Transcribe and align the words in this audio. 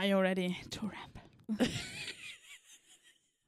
Are 0.00 0.06
you 0.06 0.18
ready 0.18 0.56
to 0.70 0.80
rap? 0.86 1.18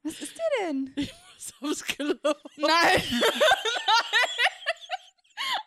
Was 0.03 0.13
ist 0.21 0.35
dir 0.35 0.43
denn? 0.61 0.93
Ich 0.95 1.11
muss 1.59 1.79
aufs 1.79 1.83
Klo. 1.95 2.13
Nein! 2.57 3.01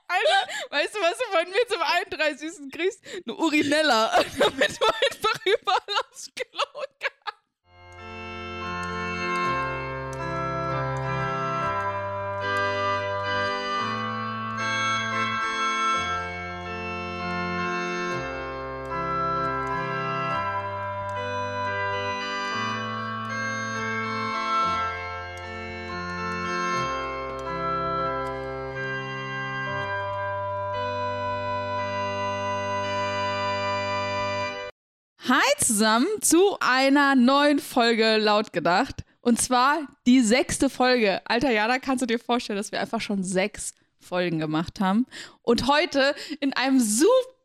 Alter, 0.07 0.53
weißt 0.71 0.95
du, 0.95 1.01
was 1.01 1.19
du 1.19 1.25
von 1.25 1.51
mir 1.51 1.67
zum 1.67 1.83
31. 1.83 2.71
kriegst? 2.71 3.01
Eine 3.05 3.35
Urinella, 3.35 4.13
damit 4.39 4.81
du 4.81 4.87
einfach 4.87 5.45
überall 5.45 5.97
aufs 6.09 6.31
Klo 6.37 6.85
kannst. 7.01 7.06
Hi 35.29 35.43
zusammen 35.59 36.07
zu 36.21 36.57
einer 36.61 37.17
neuen 37.17 37.59
Folge 37.59 38.17
laut 38.17 38.53
gedacht. 38.53 39.05
Und 39.23 39.41
zwar 39.41 39.81
die 40.07 40.21
sechste 40.21 40.71
Folge. 40.71 41.21
Alter 41.25 41.51
Jana, 41.51 41.81
kannst 41.81 42.03
du 42.03 42.07
dir 42.07 42.21
vorstellen, 42.21 42.57
dass 42.57 42.71
wir 42.71 42.81
einfach 42.81 43.01
schon 43.01 43.25
sechs 43.25 43.75
Folgen 43.99 44.39
gemacht 44.39 44.79
haben? 44.79 45.05
Und 45.43 45.67
heute 45.67 46.15
in 46.39 46.53
einem 46.53 46.79
super 46.79 47.36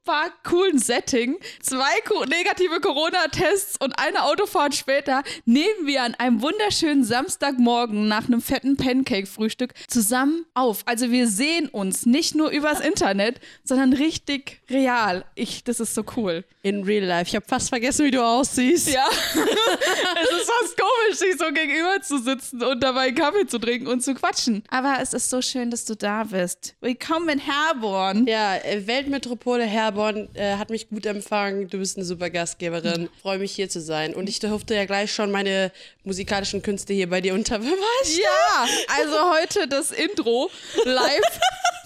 coolen 0.44 0.80
Setting, 0.80 1.38
zwei 1.62 1.84
negative 2.28 2.80
Corona-Tests 2.82 3.78
und 3.80 3.98
eine 4.00 4.24
Autofahrt 4.24 4.76
später, 4.76 5.24
nehmen 5.46 5.86
wir 5.86 6.04
an 6.04 6.16
einem 6.16 6.42
wunderschönen 6.42 7.04
Samstagmorgen 7.04 8.08
nach 8.08 8.26
einem 8.26 8.42
fetten 8.42 8.78
Pancake-Frühstück 8.78 9.74
zusammen 9.88 10.46
auf. 10.54 10.82
Also 10.86 11.12
wir 11.12 11.28
sehen 11.28 11.70
uns 11.70 12.06
nicht 12.06 12.36
nur 12.36 12.50
übers 12.50 12.80
Internet, 12.80 13.40
sondern 13.64 13.94
richtig 13.94 14.62
real. 14.70 15.26
Ich, 15.36 15.64
das 15.64 15.80
ist 15.80 15.94
so 15.94 16.04
cool. 16.18 16.44
In 16.64 16.84
real 16.84 17.06
life. 17.06 17.28
Ich 17.28 17.36
habe 17.36 17.46
fast 17.48 17.70
vergessen, 17.70 18.06
wie 18.06 18.12
du 18.12 18.24
aussiehst. 18.24 18.90
Ja, 18.94 19.06
es 19.10 20.32
ist 20.32 20.52
fast 20.52 20.78
komisch, 20.78 21.18
sich 21.18 21.38
so 21.38 21.46
gegenüber 21.52 22.02
zu 22.02 22.20
sitzen 22.20 22.62
und 22.62 22.82
dabei 22.84 23.08
einen 23.08 23.16
Kaffee 23.16 23.48
zu 23.48 23.58
trinken 23.58 23.88
und 23.88 24.04
zu 24.04 24.14
quatschen. 24.14 24.64
Aber 24.70 24.98
es 25.02 25.14
ist 25.14 25.30
so 25.30 25.42
schön, 25.42 25.72
dass 25.72 25.86
du 25.86 25.96
da 25.96 26.24
bist. 26.24 26.76
Willkommen 26.82 27.30
in 27.30 27.40
Herborn. 27.40 28.28
Ja, 28.28 28.58
äh, 28.58 28.86
Weltmetropole 28.86 29.64
Herborn 29.64 29.91
äh, 30.34 30.56
hat 30.58 30.70
mich 30.70 30.90
gut 30.90 31.06
empfangen. 31.06 31.68
Du 31.70 31.78
bist 31.78 31.98
eine 31.98 32.06
super 32.06 32.30
Gastgeberin. 32.30 33.10
Freue 33.22 33.40
mich 33.40 33.52
hier 33.52 33.70
zu 33.70 33.82
sein. 33.82 34.14
Und 34.14 34.30
ich 34.30 34.40
durfte 34.40 34.76
ja 34.76 34.86
gleich 34.86 35.12
schon 35.14 35.32
meine 35.32 35.72
musikalischen 36.04 36.62
Künste 36.62 36.94
hier 36.94 37.10
bei 37.10 37.22
dir 37.22 37.34
unter. 37.34 37.60
Ja, 37.62 38.68
also 39.00 39.32
heute 39.32 39.68
das 39.68 39.92
Intro 39.92 40.50
live 40.86 41.40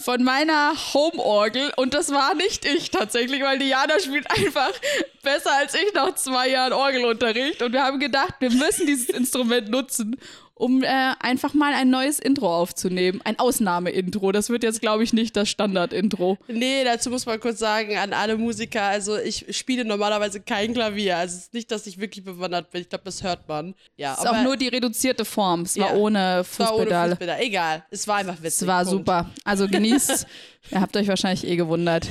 von 0.06 0.23
meiner 0.23 0.75
Homeorgel 0.94 1.72
und 1.78 1.95
das 1.95 2.12
war 2.12 2.36
nicht 2.36 2.64
ich 2.64 2.92
tatsächlich, 2.92 3.42
weil 3.42 3.58
Diana 3.58 4.00
spielt 4.00 4.30
einfach 4.30 4.72
besser 5.23 5.52
als 5.58 5.73
ich 5.73 5.94
nach 5.95 6.14
zwei 6.14 6.50
Jahren 6.50 6.73
Orgelunterricht 6.73 7.64
und 7.64 7.73
wir 7.73 7.81
haben 7.81 8.00
gedacht, 8.00 8.36
wir 8.40 8.52
müssen 8.52 8.86
dieses 8.86 9.09
Instrument 9.09 9.69
nutzen, 9.69 10.16
um 10.58 10.84
äh, 10.84 10.88
einfach 11.20 11.53
mal 11.53 11.73
ein 11.73 11.89
neues 11.89 12.17
Intro 12.17 12.48
aufzunehmen. 12.56 13.20
Ein 13.25 13.38
Ausnahmeintro. 13.39 14.31
Das 14.31 14.50
wird 14.50 14.64
jetzt, 14.64 14.80
glaube 14.80 15.03
ich, 15.03 15.12
nicht 15.12 15.36
das 15.36 15.50
Standard-Intro. 15.50 16.38
Nee, 16.47 16.86
dazu 16.86 17.09
muss 17.09 17.25
man 17.25 17.42
kurz 17.42 17.59
sagen, 17.59 17.97
an 17.97 18.14
alle 18.14 18.38
Musiker, 18.38 18.84
also 18.84 19.17
ich 19.17 19.45
spiele 19.58 19.84
normalerweise 19.84 20.39
kein 20.39 20.73
Klavier. 20.73 21.17
Also 21.17 21.36
es 21.36 21.42
ist 21.44 21.53
nicht, 21.53 21.72
dass 21.72 21.86
ich 21.88 22.00
wirklich 22.00 22.23
bewandert 22.23 22.72
bin. 22.72 22.81
Ich 22.81 22.89
glaube, 22.89 23.03
das 23.03 23.22
hört 23.22 23.47
man. 23.50 23.75
Ja, 23.97 24.14
Es 24.14 24.20
ist 24.20 24.28
auch 24.28 24.42
nur 24.44 24.56
die 24.56 24.70
reduzierte 24.70 25.25
Form. 25.25 25.64
Es 25.64 25.78
war 25.78 25.89
Ja. 25.89 25.95
ohne 25.95 26.39
es 26.39 26.58
war 26.59 26.69
ohne 26.73 26.78
Fußpedale. 26.84 27.09
Fußpedal. 27.16 27.40
Egal, 27.42 27.86
es 27.92 28.08
war 28.08 28.16
einfach 28.16 28.38
witzig. 28.42 28.62
Es 28.62 28.67
war 28.67 28.86
Punkt. 28.86 28.92
super. 29.00 29.30
Also 29.44 29.68
genießt. 29.68 30.25
Ihr 30.72 30.79
habt 30.81 30.96
euch 30.96 31.09
wahrscheinlich 31.09 31.46
eh 31.46 31.58
gewundert. 31.58 32.08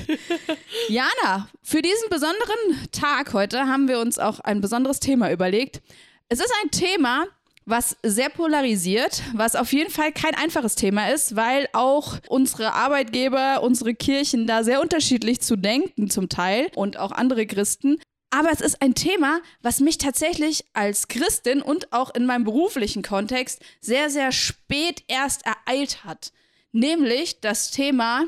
Jana, 0.89 1.49
für 1.63 1.83
diesen 1.83 2.09
besonderen 2.11 2.89
Tag 2.93 3.33
heute 3.33 3.61
haben 3.67 3.89
wir 3.89 3.99
uns 4.01 4.19
auch 4.19 4.41
ein 4.41 4.61
besonderes 4.61 5.01
Thema 5.01 5.31
überlegt. 5.33 5.81
Es 6.29 6.41
ist 6.41 6.53
ein 6.63 6.71
Thema, 6.71 7.25
was 7.67 7.97
sehr 8.03 8.29
polarisiert, 8.29 9.23
was 9.33 9.57
auf 9.57 9.73
jeden 9.73 9.91
Fall 9.91 10.13
kein 10.13 10.35
einfaches 10.35 10.75
Thema 10.75 11.11
ist, 11.11 11.37
weil 11.37 11.69
auch 11.73 12.19
unsere 12.29 12.75
Arbeitgeber, 12.75 13.63
unsere 13.63 13.95
Kirchen 13.95 14.47
da 14.47 14.65
sehr 14.65 14.81
unterschiedlich 14.81 15.41
zu 15.41 15.57
denken 15.57 16.11
zum 16.11 16.29
Teil 16.29 16.71
und 16.75 16.99
auch 16.99 17.13
andere 17.13 17.47
Christen. 17.47 17.99
Aber 18.31 18.51
es 18.51 18.61
ist 18.61 18.83
ein 18.83 18.95
Thema, 18.95 19.41
was 19.63 19.81
mich 19.81 19.99
tatsächlich 19.99 20.65
als 20.73 21.09
Christin 21.09 21.63
und 21.63 21.93
auch 21.93 22.13
in 22.15 22.27
meinem 22.27 22.45
beruflichen 22.45 23.03
Kontext 23.03 23.63
sehr, 23.81 24.11
sehr 24.11 24.33
spät 24.33 25.05
erst 25.07 25.43
ereilt 25.47 26.05
hat. 26.05 26.33
Nämlich 26.73 27.41
das 27.41 27.71
Thema 27.71 28.25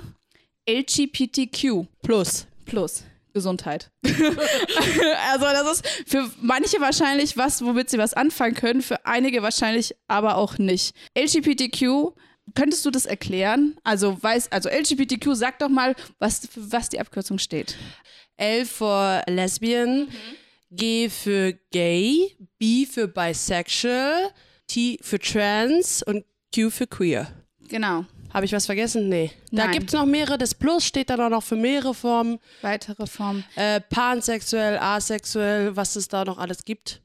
LGBTQ 0.68 1.86
Plus. 2.02 2.46
plus 2.64 3.04
Gesundheit. 3.36 3.90
also 4.04 5.44
das 5.44 5.72
ist 5.72 5.86
für 6.06 6.30
manche 6.40 6.80
wahrscheinlich 6.80 7.36
was, 7.36 7.62
womit 7.62 7.90
sie 7.90 7.98
was 7.98 8.14
anfangen 8.14 8.54
können, 8.54 8.80
für 8.80 9.04
einige 9.04 9.42
wahrscheinlich 9.42 9.94
aber 10.08 10.36
auch 10.38 10.56
nicht. 10.56 10.96
LGBTQ, 11.14 12.14
könntest 12.54 12.86
du 12.86 12.90
das 12.90 13.04
erklären? 13.04 13.76
Also 13.84 14.16
weiß, 14.22 14.50
also 14.52 14.70
LGBTQ, 14.70 15.34
sag 15.34 15.58
doch 15.58 15.68
mal, 15.68 15.94
was, 16.18 16.48
für 16.48 16.72
was 16.72 16.88
die 16.88 16.98
Abkürzung 16.98 17.38
steht. 17.38 17.76
L 18.38 18.64
für 18.64 19.22
Lesbian, 19.26 20.08
G 20.70 21.10
für 21.10 21.52
Gay, 21.70 22.34
B 22.58 22.86
für 22.86 23.06
Bisexual, 23.06 24.30
T 24.66 24.98
für 25.02 25.18
Trans 25.18 26.02
und 26.02 26.24
Q 26.54 26.70
für 26.70 26.86
Queer. 26.86 27.28
Genau. 27.68 28.06
Habe 28.36 28.44
ich 28.44 28.52
was 28.52 28.66
vergessen? 28.66 29.08
Nee. 29.08 29.30
Da 29.50 29.64
Nein. 29.64 29.72
gibt 29.72 29.86
es 29.86 29.94
noch 29.94 30.04
mehrere. 30.04 30.36
Das 30.36 30.54
Plus 30.54 30.84
steht 30.84 31.08
dann 31.08 31.22
auch 31.22 31.30
noch 31.30 31.42
für 31.42 31.56
mehrere 31.56 31.94
Formen. 31.94 32.38
Weitere 32.60 33.06
Formen. 33.06 33.44
Äh, 33.54 33.80
pansexuell, 33.80 34.76
asexuell, 34.76 35.74
was 35.74 35.96
es 35.96 36.08
da 36.08 36.22
noch 36.26 36.36
alles 36.36 36.66
gibt. 36.66 37.00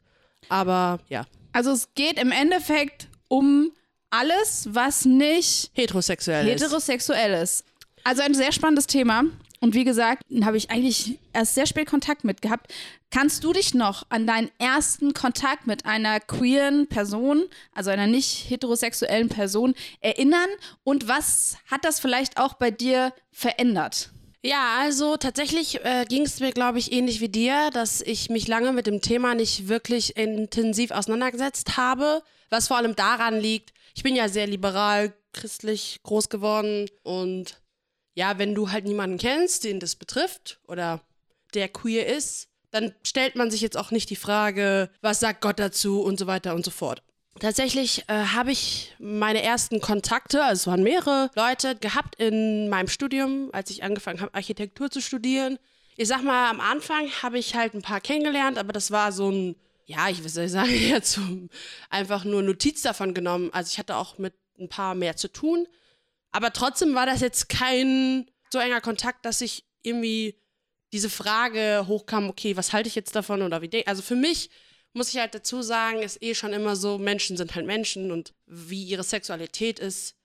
Aber 0.50 1.00
ja, 1.08 1.26
Also 1.54 1.72
es 1.72 1.88
geht 1.96 2.20
im 2.20 2.34
Endeffekt 2.34 3.08
um 3.30 3.72
alles, 4.10 4.68
was 4.72 5.06
nicht 5.06 5.72
heterosexuell 5.72 6.50
ist. 6.50 6.62
heterosexuell 6.64 7.42
ist. 7.42 7.64
Also 8.04 8.24
ein 8.24 8.34
sehr 8.34 8.52
spannendes 8.52 8.88
Thema. 8.88 9.24
Und 9.62 9.76
wie 9.76 9.84
gesagt, 9.84 10.24
habe 10.44 10.58
ich 10.58 10.72
eigentlich 10.72 11.20
erst 11.34 11.54
sehr 11.54 11.68
spät 11.68 11.88
Kontakt 11.88 12.24
mit 12.24 12.42
gehabt. 12.42 12.74
Kannst 13.12 13.44
du 13.44 13.54
dich 13.54 13.76
noch 13.76 14.04
an 14.10 14.26
deinen 14.26 14.50
ersten 14.58 15.14
Kontakt 15.14 15.68
mit 15.68 15.86
einer 15.86 16.20
queeren 16.20 16.88
Person, 16.88 17.44
also 17.74 17.92
einer 17.92 18.08
nicht 18.08 18.50
heterosexuellen 18.50 19.30
Person, 19.30 19.76
erinnern? 20.02 20.50
Und 20.84 21.08
was 21.08 21.58
hat 21.70 21.86
das 21.86 22.00
vielleicht 22.00 22.38
auch 22.38 22.56
bei 22.56 22.72
dir 22.72 23.14
verändert? 23.32 24.10
Ja, 24.44 24.80
also 24.80 25.18
tatsächlich 25.18 25.86
äh, 25.86 26.06
ging 26.10 26.24
es 26.24 26.40
mir, 26.40 26.52
glaube 26.52 26.80
ich, 26.80 26.92
ähnlich 26.92 27.22
wie 27.22 27.30
dir, 27.30 27.70
dass 27.72 28.02
ich 28.02 28.32
mich 28.32 28.48
lange 28.48 28.74
mit 28.74 28.88
dem 28.88 29.02
Thema 29.02 29.36
nicht 29.36 29.68
wirklich 29.68 30.18
intensiv 30.18 30.90
auseinandergesetzt 30.90 31.78
habe, 31.78 32.24
was 32.50 32.68
vor 32.68 32.78
allem 32.78 32.96
daran 32.96 33.40
liegt, 33.40 33.72
ich 33.94 34.02
bin 34.02 34.16
ja 34.16 34.30
sehr 34.30 34.48
liberal, 34.48 35.14
christlich 35.34 36.00
groß 36.04 36.30
geworden 36.30 36.90
und 37.04 37.61
ja, 38.14 38.38
wenn 38.38 38.56
du 38.56 38.72
halt 38.72 38.86
niemanden 38.86 39.18
kennst, 39.18 39.64
den 39.64 39.80
das 39.80 39.96
betrifft 39.96 40.60
oder 40.68 41.02
der 41.54 41.70
queer 41.70 42.08
ist, 42.08 42.50
dann 42.72 42.94
stellt 43.04 43.36
man 43.36 43.52
sich 43.52 43.62
jetzt 43.62 43.78
auch 43.78 43.92
nicht 43.92 44.10
die 44.10 44.16
Frage, 44.16 44.90
was 45.02 45.20
sagt 45.20 45.42
Gott 45.42 45.60
dazu 45.60 46.02
und 46.02 46.18
so 46.18 46.28
weiter 46.28 46.56
und 46.56 46.64
so 46.66 46.72
fort. 46.72 47.04
Tatsächlich 47.40 48.04
äh, 48.08 48.14
habe 48.14 48.52
ich 48.52 48.94
meine 49.00 49.42
ersten 49.42 49.82
Kontakte, 49.82 50.44
also 50.44 50.62
es 50.62 50.68
waren 50.68 50.84
mehrere 50.84 51.32
Leute, 51.36 51.76
gehabt 51.76 52.16
in 52.16 52.70
meinem 52.70 52.88
Studium, 52.88 53.50
als 53.52 53.70
ich 53.70 53.84
angefangen 53.84 54.22
habe, 54.22 54.34
Architektur 54.34 54.92
zu 54.92 55.02
studieren. 55.02 55.58
Ich 55.98 56.08
sag 56.08 56.24
mal, 56.24 56.50
am 56.50 56.60
Anfang 56.60 57.10
habe 57.24 57.40
ich 57.40 57.56
halt 57.56 57.74
ein 57.74 57.82
paar 57.82 58.02
kennengelernt, 58.02 58.58
aber 58.58 58.74
das 58.74 58.92
war 58.92 59.12
so 59.12 59.30
ein, 59.30 59.56
ja, 59.86 60.10
ich 60.10 60.24
will 60.24 60.50
sagen, 60.50 60.72
jetzt 60.90 61.14
so 61.14 61.22
einfach 61.90 62.26
nur 62.26 62.42
Notiz 62.42 62.82
davon 62.82 63.14
genommen. 63.14 63.50
Also 63.54 63.72
ich 63.72 63.80
hatte 63.80 63.96
auch 63.96 64.18
mit 64.18 64.34
ein 64.60 64.70
paar 64.70 64.94
mehr 64.94 65.16
zu 65.16 65.28
tun. 65.28 65.68
Aber 66.32 66.54
trotzdem 66.54 66.96
war 66.96 67.06
das 67.06 67.22
jetzt 67.22 67.50
kein 67.50 68.30
so 68.52 68.60
enger 68.60 68.82
Kontakt, 68.82 69.26
dass 69.26 69.42
ich 69.42 69.66
irgendwie 69.82 70.36
diese 70.94 71.10
Frage 71.10 71.86
hochkam, 71.88 72.30
okay, 72.30 72.58
was 72.58 72.74
halte 72.74 72.90
ich 72.90 72.96
jetzt 72.96 73.16
davon 73.16 73.42
oder 73.42 73.62
wie 73.62 73.70
denke 73.70 73.88
Also 73.88 74.02
für 74.02 74.16
mich 74.16 74.50
muss 74.94 75.14
ich 75.14 75.20
halt 75.20 75.34
dazu 75.34 75.62
sagen, 75.62 76.02
ist 76.02 76.22
eh 76.22 76.36
schon 76.36 76.54
immer 76.54 76.76
so, 76.76 76.98
Menschen 76.98 77.38
sind 77.38 77.56
halt 77.56 77.66
Menschen 77.66 78.12
und 78.12 78.34
wie 78.46 78.84
ihre 78.84 79.04
Sexualität 79.04 79.80
ist 79.80 80.16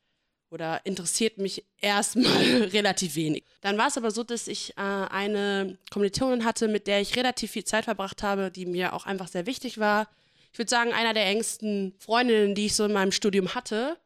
oder 0.50 0.80
interessiert 0.84 1.38
mich 1.38 1.64
erstmal 1.80 2.62
relativ 2.72 3.14
wenig. 3.14 3.44
Dann 3.60 3.78
war 3.78 3.88
es 3.88 3.96
aber 3.96 4.10
so, 4.10 4.22
dass 4.22 4.48
ich 4.48 4.76
äh, 4.76 4.80
eine 4.80 5.78
Kommilitonin 5.90 6.44
hatte, 6.44 6.68
mit 6.68 6.86
der 6.86 7.00
ich 7.00 7.16
relativ 7.16 7.52
viel 7.52 7.64
Zeit 7.64 7.84
verbracht 7.84 8.22
habe, 8.22 8.50
die 8.50 8.66
mir 8.66 8.92
auch 8.92 9.06
einfach 9.06 9.28
sehr 9.28 9.46
wichtig 9.46 9.78
war. 9.78 10.08
Ich 10.52 10.58
würde 10.58 10.70
sagen, 10.70 10.92
einer 10.92 11.14
der 11.14 11.26
engsten 11.26 11.94
Freundinnen, 11.98 12.54
die 12.54 12.66
ich 12.66 12.74
so 12.74 12.84
in 12.86 12.92
meinem 12.92 13.12
Studium 13.12 13.54
hatte. 13.54 13.98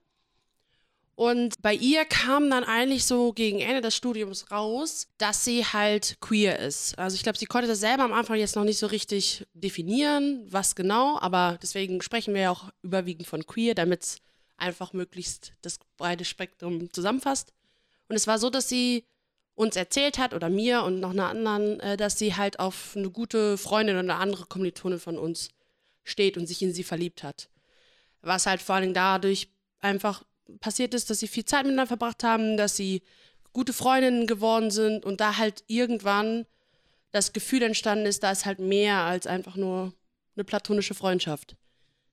Und 1.20 1.60
bei 1.60 1.74
ihr 1.74 2.06
kam 2.06 2.48
dann 2.48 2.64
eigentlich 2.64 3.04
so 3.04 3.34
gegen 3.34 3.60
Ende 3.60 3.82
des 3.82 3.94
Studiums 3.94 4.50
raus, 4.50 5.06
dass 5.18 5.44
sie 5.44 5.66
halt 5.66 6.16
queer 6.22 6.58
ist. 6.58 6.98
Also 6.98 7.14
ich 7.14 7.22
glaube, 7.22 7.36
sie 7.36 7.44
konnte 7.44 7.68
das 7.68 7.80
selber 7.80 8.04
am 8.04 8.14
Anfang 8.14 8.38
jetzt 8.38 8.56
noch 8.56 8.64
nicht 8.64 8.78
so 8.78 8.86
richtig 8.86 9.46
definieren, 9.52 10.46
was 10.50 10.74
genau, 10.74 11.18
aber 11.20 11.58
deswegen 11.62 12.00
sprechen 12.00 12.32
wir 12.32 12.40
ja 12.40 12.50
auch 12.50 12.70
überwiegend 12.80 13.26
von 13.26 13.46
queer, 13.46 13.74
damit 13.74 14.02
es 14.02 14.18
einfach 14.56 14.94
möglichst 14.94 15.52
das 15.60 15.78
breite 15.98 16.24
Spektrum 16.24 16.90
zusammenfasst. 16.90 17.52
Und 18.08 18.16
es 18.16 18.26
war 18.26 18.38
so, 18.38 18.48
dass 18.48 18.70
sie 18.70 19.04
uns 19.54 19.76
erzählt 19.76 20.16
hat 20.16 20.32
oder 20.32 20.48
mir 20.48 20.84
und 20.84 21.00
noch 21.00 21.10
einer 21.10 21.28
anderen, 21.28 21.80
äh, 21.80 21.98
dass 21.98 22.18
sie 22.18 22.34
halt 22.36 22.58
auf 22.60 22.96
eine 22.96 23.10
gute 23.10 23.58
Freundin 23.58 23.96
oder 23.96 24.14
eine 24.14 24.22
andere 24.22 24.46
Kommilitonin 24.46 24.98
von 24.98 25.18
uns 25.18 25.50
steht 26.02 26.38
und 26.38 26.46
sich 26.46 26.62
in 26.62 26.72
sie 26.72 26.82
verliebt 26.82 27.22
hat. 27.22 27.50
Was 28.22 28.46
halt 28.46 28.62
vor 28.62 28.76
allem 28.76 28.94
dadurch 28.94 29.50
einfach 29.80 30.24
passiert 30.58 30.94
ist, 30.94 31.10
dass 31.10 31.18
sie 31.20 31.28
viel 31.28 31.44
Zeit 31.44 31.64
miteinander 31.64 31.86
verbracht 31.86 32.24
haben, 32.24 32.56
dass 32.56 32.76
sie 32.76 33.02
gute 33.52 33.72
Freundinnen 33.72 34.26
geworden 34.26 34.70
sind 34.70 35.04
und 35.04 35.20
da 35.20 35.36
halt 35.36 35.64
irgendwann 35.66 36.46
das 37.10 37.32
Gefühl 37.32 37.62
entstanden 37.62 38.06
ist, 38.06 38.22
da 38.22 38.30
ist 38.30 38.46
halt 38.46 38.60
mehr 38.60 38.98
als 38.98 39.26
einfach 39.26 39.56
nur 39.56 39.92
eine 40.36 40.44
platonische 40.44 40.94
Freundschaft. 40.94 41.56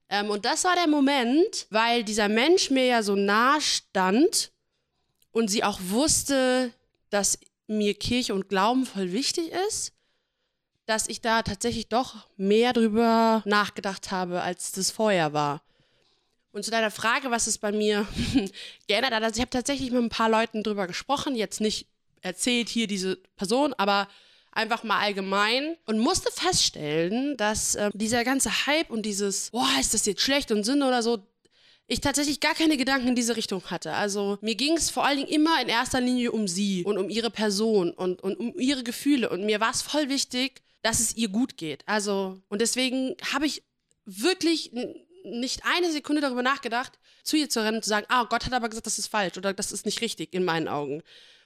Ähm, 0.10 0.30
und 0.30 0.46
das 0.46 0.64
war 0.64 0.76
der 0.76 0.88
Moment, 0.88 1.68
weil 1.70 2.04
dieser 2.04 2.30
Mensch 2.30 2.72
mir 2.72 2.86
ja 2.86 3.04
so 3.04 3.16
nah 3.16 3.60
stand 3.62 4.52
und 5.32 5.50
sie 5.50 5.64
auch 5.64 5.80
wusste, 5.90 6.72
dass 7.10 7.40
mir 7.68 7.94
Kirche 7.94 8.34
und 8.34 8.50
Glauben 8.50 8.86
voll 8.86 9.12
wichtig 9.12 9.52
ist, 9.68 9.94
dass 10.86 11.10
ich 11.10 11.22
da 11.22 11.44
tatsächlich 11.44 11.90
doch 11.90 12.28
mehr 12.38 12.72
drüber 12.74 13.44
nachgedacht 13.46 14.10
habe, 14.10 14.42
als 14.42 14.72
das 14.72 14.90
vorher 14.90 15.34
war. 15.34 15.62
Und 16.58 16.64
zu 16.64 16.72
deiner 16.72 16.90
Frage, 16.90 17.30
was 17.30 17.46
es 17.46 17.60
bei 17.60 17.72
mir 17.72 18.08
geändert 18.88 19.14
hat, 19.14 19.22
also 19.22 19.36
ich 19.36 19.42
habe 19.42 19.52
tatsächlich 19.52 19.92
mit 19.92 20.02
ein 20.02 20.10
paar 20.10 20.28
Leuten 20.28 20.64
drüber 20.64 20.88
gesprochen, 20.88 21.36
jetzt 21.36 21.62
nicht 21.62 21.86
erzählt 22.22 22.68
hier 22.68 22.88
diese 22.88 23.18
Person, 23.36 23.76
aber 23.76 24.08
einfach 24.52 24.84
mal 24.84 25.00
allgemein 25.00 25.78
und 25.86 26.00
musste 26.00 26.32
feststellen, 26.32 27.38
dass 27.38 27.76
äh, 27.76 27.92
dieser 27.94 28.24
ganze 28.24 28.66
Hype 28.66 28.90
und 28.90 29.04
dieses, 29.04 29.52
boah, 29.52 29.70
ist 29.80 29.94
das 29.94 30.08
jetzt 30.08 30.24
schlecht 30.24 30.52
und 30.52 30.64
Sinn 30.64 30.82
oder 30.82 31.04
so, 31.04 31.20
ich 31.86 32.02
tatsächlich 32.02 32.40
gar 32.40 32.56
keine 32.56 32.76
Gedanken 32.76 33.10
in 33.10 33.16
diese 33.16 33.36
Richtung 33.36 33.64
hatte. 33.66 33.94
Also 33.94 34.40
mir 34.42 34.56
ging 34.56 34.78
es 34.78 34.90
vor 34.90 35.06
allen 35.06 35.18
Dingen 35.18 35.30
immer 35.30 35.62
in 35.62 35.70
erster 35.70 36.02
Linie 36.02 36.32
um 36.32 36.48
sie 36.48 36.84
und 36.86 36.98
um 36.98 37.12
ihre 37.12 37.30
Person 37.30 37.92
und, 37.92 38.24
und 38.24 38.34
um 38.40 38.58
ihre 38.58 38.82
Gefühle. 38.82 39.30
Und 39.30 39.46
mir 39.46 39.60
war 39.60 39.70
es 39.70 39.84
voll 39.84 40.10
wichtig, 40.10 40.64
dass 40.82 41.02
es 41.02 41.16
ihr 41.16 41.30
gut 41.30 41.56
geht. 41.56 41.84
Also, 41.86 42.42
und 42.50 42.62
deswegen 42.62 43.16
habe 43.32 43.46
ich 43.46 43.62
wirklich 44.06 44.72
nicht 45.32 45.62
eine 45.66 45.92
Sekunde 45.92 46.22
darüber 46.22 46.42
nachgedacht, 46.42 47.00
zu 47.24 47.38
ihr 47.38 47.50
zu 47.50 47.62
rennen 47.62 47.78
und 47.78 47.84
zu 47.84 47.90
sagen, 47.90 48.06
ah, 48.10 48.24
Gott 48.24 48.46
hat 48.46 48.54
aber 48.54 48.70
gesagt, 48.70 48.88
das 48.88 49.00
ist 49.00 49.08
falsch 49.08 49.38
oder 49.38 49.54
das 49.54 49.72
ist 49.72 49.86
nicht 49.86 50.02
richtig 50.02 50.34
in 50.34 50.46
meinen 50.46 50.68
Augen. 50.68 51.04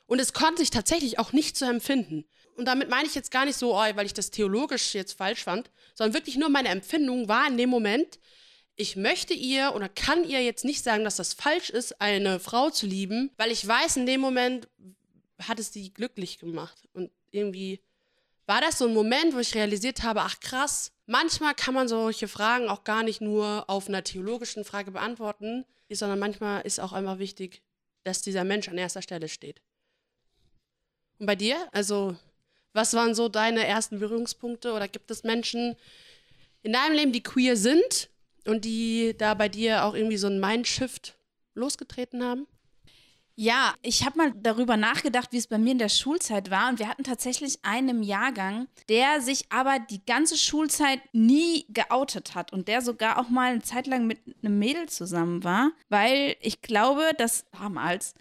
Und 0.08 0.20
es 0.20 0.34
konnte 0.34 0.62
ich 0.62 0.70
tatsächlich 0.70 1.20
auch 1.20 1.32
nicht 1.32 1.58
so 1.58 1.66
empfinden. 1.66 2.26
Und 2.56 2.66
damit 2.66 2.90
meine 2.90 3.08
ich 3.08 3.16
jetzt 3.16 3.32
gar 3.32 3.46
nicht 3.46 3.58
so, 3.58 3.76
oh, 3.76 3.96
weil 3.96 4.06
ich 4.06 4.14
das 4.14 4.30
theologisch 4.30 4.94
jetzt 4.94 5.14
falsch 5.14 5.44
fand, 5.44 5.72
sondern 5.96 6.14
wirklich 6.14 6.36
nur 6.36 6.50
meine 6.50 6.70
Empfindung 6.70 7.28
war 7.28 7.48
in 7.48 7.58
dem 7.58 7.70
Moment, 7.70 8.20
ich 8.76 8.96
möchte 8.96 9.34
ihr 9.34 9.74
oder 9.76 9.90
kann 9.90 10.24
ihr 10.24 10.44
jetzt 10.44 10.66
nicht 10.66 10.84
sagen, 10.84 11.04
dass 11.04 11.18
das 11.18 11.34
falsch 11.34 11.70
ist, 11.70 12.02
eine 12.02 12.40
Frau 12.40 12.70
zu 12.70 12.88
lieben, 12.88 13.32
weil 13.38 13.52
ich 13.52 13.66
weiß, 13.66 13.98
in 13.98 14.06
dem 14.06 14.22
Moment 14.22 14.68
hat 15.40 15.60
es 15.60 15.74
sie 15.74 15.94
glücklich 15.94 16.40
gemacht. 16.40 16.78
Und 16.94 17.12
irgendwie 17.32 17.82
war 18.48 18.62
das 18.62 18.80
so 18.80 18.88
ein 18.88 18.94
Moment, 18.94 19.34
wo 19.34 19.40
ich 19.40 19.56
realisiert 19.56 20.04
habe, 20.04 20.22
ach 20.22 20.40
krass, 20.40 20.92
manchmal 21.12 21.54
kann 21.54 21.74
man 21.74 21.88
solche 21.88 22.28
Fragen 22.28 22.70
auch 22.70 22.84
gar 22.84 23.04
nicht 23.04 23.22
nur 23.22 23.66
auf 23.70 23.88
einer 23.88 24.04
theologischen 24.04 24.64
Frage 24.64 24.92
beantworten, 24.92 25.66
sondern 25.90 26.20
manchmal 26.20 26.62
ist 26.62 26.80
auch 26.80 26.94
einfach 26.94 27.20
wichtig, 27.20 27.62
dass 28.04 28.22
dieser 28.22 28.46
Mensch 28.46 28.70
an 28.70 28.78
erster 28.78 29.02
Stelle 29.02 29.28
steht. 29.28 29.62
Und 31.20 31.26
bei 31.26 31.36
dir? 31.36 31.68
Also, 31.74 32.16
was 32.74 32.94
waren 32.94 33.14
so 33.14 33.28
deine 33.28 33.68
ersten 33.68 34.00
Berührungspunkte 34.00 34.72
oder 34.72 34.88
gibt 34.88 35.12
es 35.12 35.24
Menschen 35.24 35.76
in 36.64 36.72
deinem 36.74 36.96
Leben, 36.96 37.12
die 37.12 37.22
queer 37.22 37.58
sind 37.58 38.10
und 38.46 38.64
die 38.64 39.14
da 39.18 39.34
bei 39.34 39.50
dir 39.50 39.84
auch 39.84 39.94
irgendwie 39.94 40.18
so 40.18 40.28
ein 40.28 40.40
Mindshift 40.40 41.18
losgetreten 41.54 42.24
haben? 42.24 42.48
Ja, 43.42 43.74
ich 43.82 44.06
habe 44.06 44.20
mal 44.20 44.34
darüber 44.36 44.78
nachgedacht, 44.78 45.32
wie 45.32 45.38
es 45.38 45.48
bei 45.48 45.58
mir 45.58 45.72
in 45.72 45.80
der 45.80 45.90
Schulzeit 45.90 46.52
war. 46.52 46.70
Und 46.70 46.78
wir 46.78 46.88
hatten 46.88 47.04
tatsächlich 47.04 47.58
einen 47.64 48.04
Jahrgang, 48.04 48.68
der 48.88 49.20
sich 49.20 49.52
aber 49.52 49.80
die 49.80 50.06
ganze 50.06 50.38
Schulzeit 50.38 51.00
nie 51.12 51.66
geoutet 51.70 52.36
hat 52.36 52.54
und 52.54 52.68
der 52.68 52.84
sogar 52.84 53.18
auch 53.18 53.30
mal 53.30 53.50
eine 53.50 53.64
Zeit 53.64 53.88
lang 53.88 54.06
mit 54.06 54.20
einem 54.44 54.60
Mädel 54.60 54.88
zusammen 54.90 55.44
war, 55.44 55.72
weil 55.90 56.36
ich 56.40 56.62
glaube, 56.62 57.14
dass 57.18 57.50
damals 57.50 58.14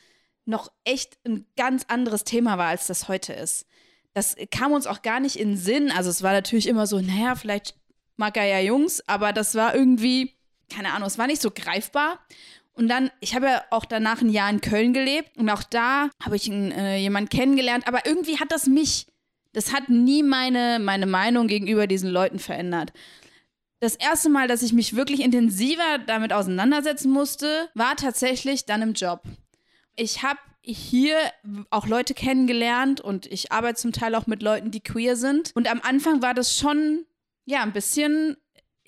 noch 0.46 0.72
echt 0.84 1.19
ein 1.26 1.44
ganz 1.55 1.84
anderes 1.88 2.25
Thema 2.25 2.56
war, 2.56 2.69
als 2.69 2.87
das 2.87 3.06
heute 3.08 3.34
ist. 3.34 3.67
Das 4.14 4.37
kam 4.50 4.72
uns 4.72 4.87
auch 4.87 5.02
gar 5.02 5.20
nicht 5.20 5.37
in 5.37 5.50
den 5.50 5.58
Sinn. 5.58 5.90
Also 5.90 6.08
es 6.08 6.22
war 6.22 6.32
natürlich 6.32 6.67
immer 6.67 6.87
so, 6.87 6.99
naja, 6.99 7.34
vielleicht 7.34 7.75
mag 8.17 8.38
er 8.38 8.46
ja 8.46 8.61
Jungs, 8.61 9.06
aber 9.06 9.34
das 9.34 9.55
war 9.55 9.75
irgendwie, 9.75 10.34
keine 10.70 10.94
Ahnung, 10.94 11.08
es 11.08 11.19
war 11.19 11.26
nicht 11.26 11.43
so 11.43 11.50
greifbar. 11.50 12.20
Und 12.75 12.88
dann, 12.88 13.11
ich 13.20 13.34
habe 13.34 13.46
ja 13.46 13.64
auch 13.70 13.84
danach 13.84 14.22
ein 14.22 14.31
Jahr 14.31 14.49
in 14.49 14.61
Köln 14.61 14.93
gelebt 14.93 15.37
und 15.37 15.50
auch 15.50 15.62
da 15.62 16.08
habe 16.22 16.37
ich 16.37 16.50
äh, 16.50 16.99
jemanden 16.99 17.28
kennengelernt, 17.28 17.87
aber 17.87 18.06
irgendwie 18.06 18.38
hat 18.38 18.52
das 18.52 18.67
mich, 18.67 19.06
das 19.52 19.72
hat 19.72 19.88
nie 19.88 20.22
meine, 20.22 20.78
meine 20.81 21.06
Meinung 21.06 21.46
gegenüber 21.46 21.87
diesen 21.87 22.11
Leuten 22.11 22.38
verändert. 22.38 22.93
Das 23.81 23.96
erste 23.96 24.28
Mal, 24.28 24.46
dass 24.46 24.62
ich 24.62 24.72
mich 24.72 24.94
wirklich 24.94 25.20
intensiver 25.20 25.99
damit 26.06 26.32
auseinandersetzen 26.32 27.11
musste, 27.11 27.70
war 27.75 27.96
tatsächlich 27.96 28.67
dann 28.67 28.82
im 28.82 28.93
Job. 28.93 29.22
Ich 29.96 30.22
habe 30.22 30.38
hier 30.62 31.17
auch 31.70 31.87
Leute 31.87 32.14
kennengelernt 32.14 33.00
und 33.00 33.26
ich 33.26 33.50
arbeite 33.52 33.76
zum 33.76 33.93
Teil 33.93 34.14
auch 34.14 34.26
mit 34.26 34.43
Leuten, 34.43 34.70
die 34.70 34.82
queer 34.82 35.17
sind. 35.17 35.52
Und 35.55 35.70
am 35.70 35.81
Anfang 35.82 36.22
war 36.22 36.34
das 36.34 36.56
schon 36.56 37.06
ja, 37.46 37.62
ein 37.62 37.72
bisschen, 37.72 38.37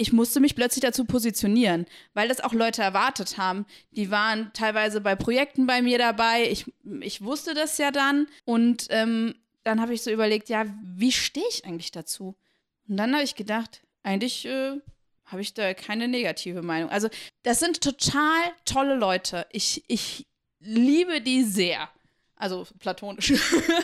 ich 0.03 0.13
musste 0.13 0.41
mich 0.41 0.57
plötzlich 0.57 0.83
dazu 0.83 1.05
positionieren, 1.05 1.87
weil 2.13 2.27
das 2.27 2.41
auch 2.41 2.53
Leute 2.53 2.83
erwartet 2.83 3.39
haben. 3.39 3.67
Die 3.93 4.11
waren 4.11 4.51
teilweise 4.53 5.01
bei 5.01 5.15
Projekten 5.15 5.67
bei 5.69 5.81
mir 5.81 5.97
dabei. 5.97 6.51
Ich, 6.51 6.67
ich 7.01 7.23
wusste 7.23 7.55
das 7.55 7.79
ja 7.79 7.93
dann. 7.93 8.27
Und 8.45 8.89
ähm, 8.91 9.37
dann 9.63 9.81
habe 9.81 9.95
ich 9.95 10.03
so 10.03 10.11
überlegt, 10.11 10.49
ja, 10.49 10.67
wie 10.83 11.13
stehe 11.13 11.47
ich 11.49 11.65
eigentlich 11.65 11.93
dazu? 11.93 12.37
Und 12.89 12.97
dann 12.97 13.13
habe 13.13 13.23
ich 13.23 13.37
gedacht, 13.37 13.83
eigentlich 14.03 14.45
äh, 14.45 14.81
habe 15.27 15.41
ich 15.41 15.55
da 15.55 15.73
keine 15.73 16.09
negative 16.09 16.63
Meinung. 16.63 16.91
Also, 16.91 17.09
das 17.45 17.61
sind 17.61 17.81
total 17.81 18.43
tolle 18.65 18.97
Leute. 18.97 19.47
Ich, 19.53 19.85
ich 19.87 20.27
liebe 20.59 21.21
die 21.21 21.45
sehr. 21.45 21.89
Also 22.35 22.67
platonisch. 22.81 23.35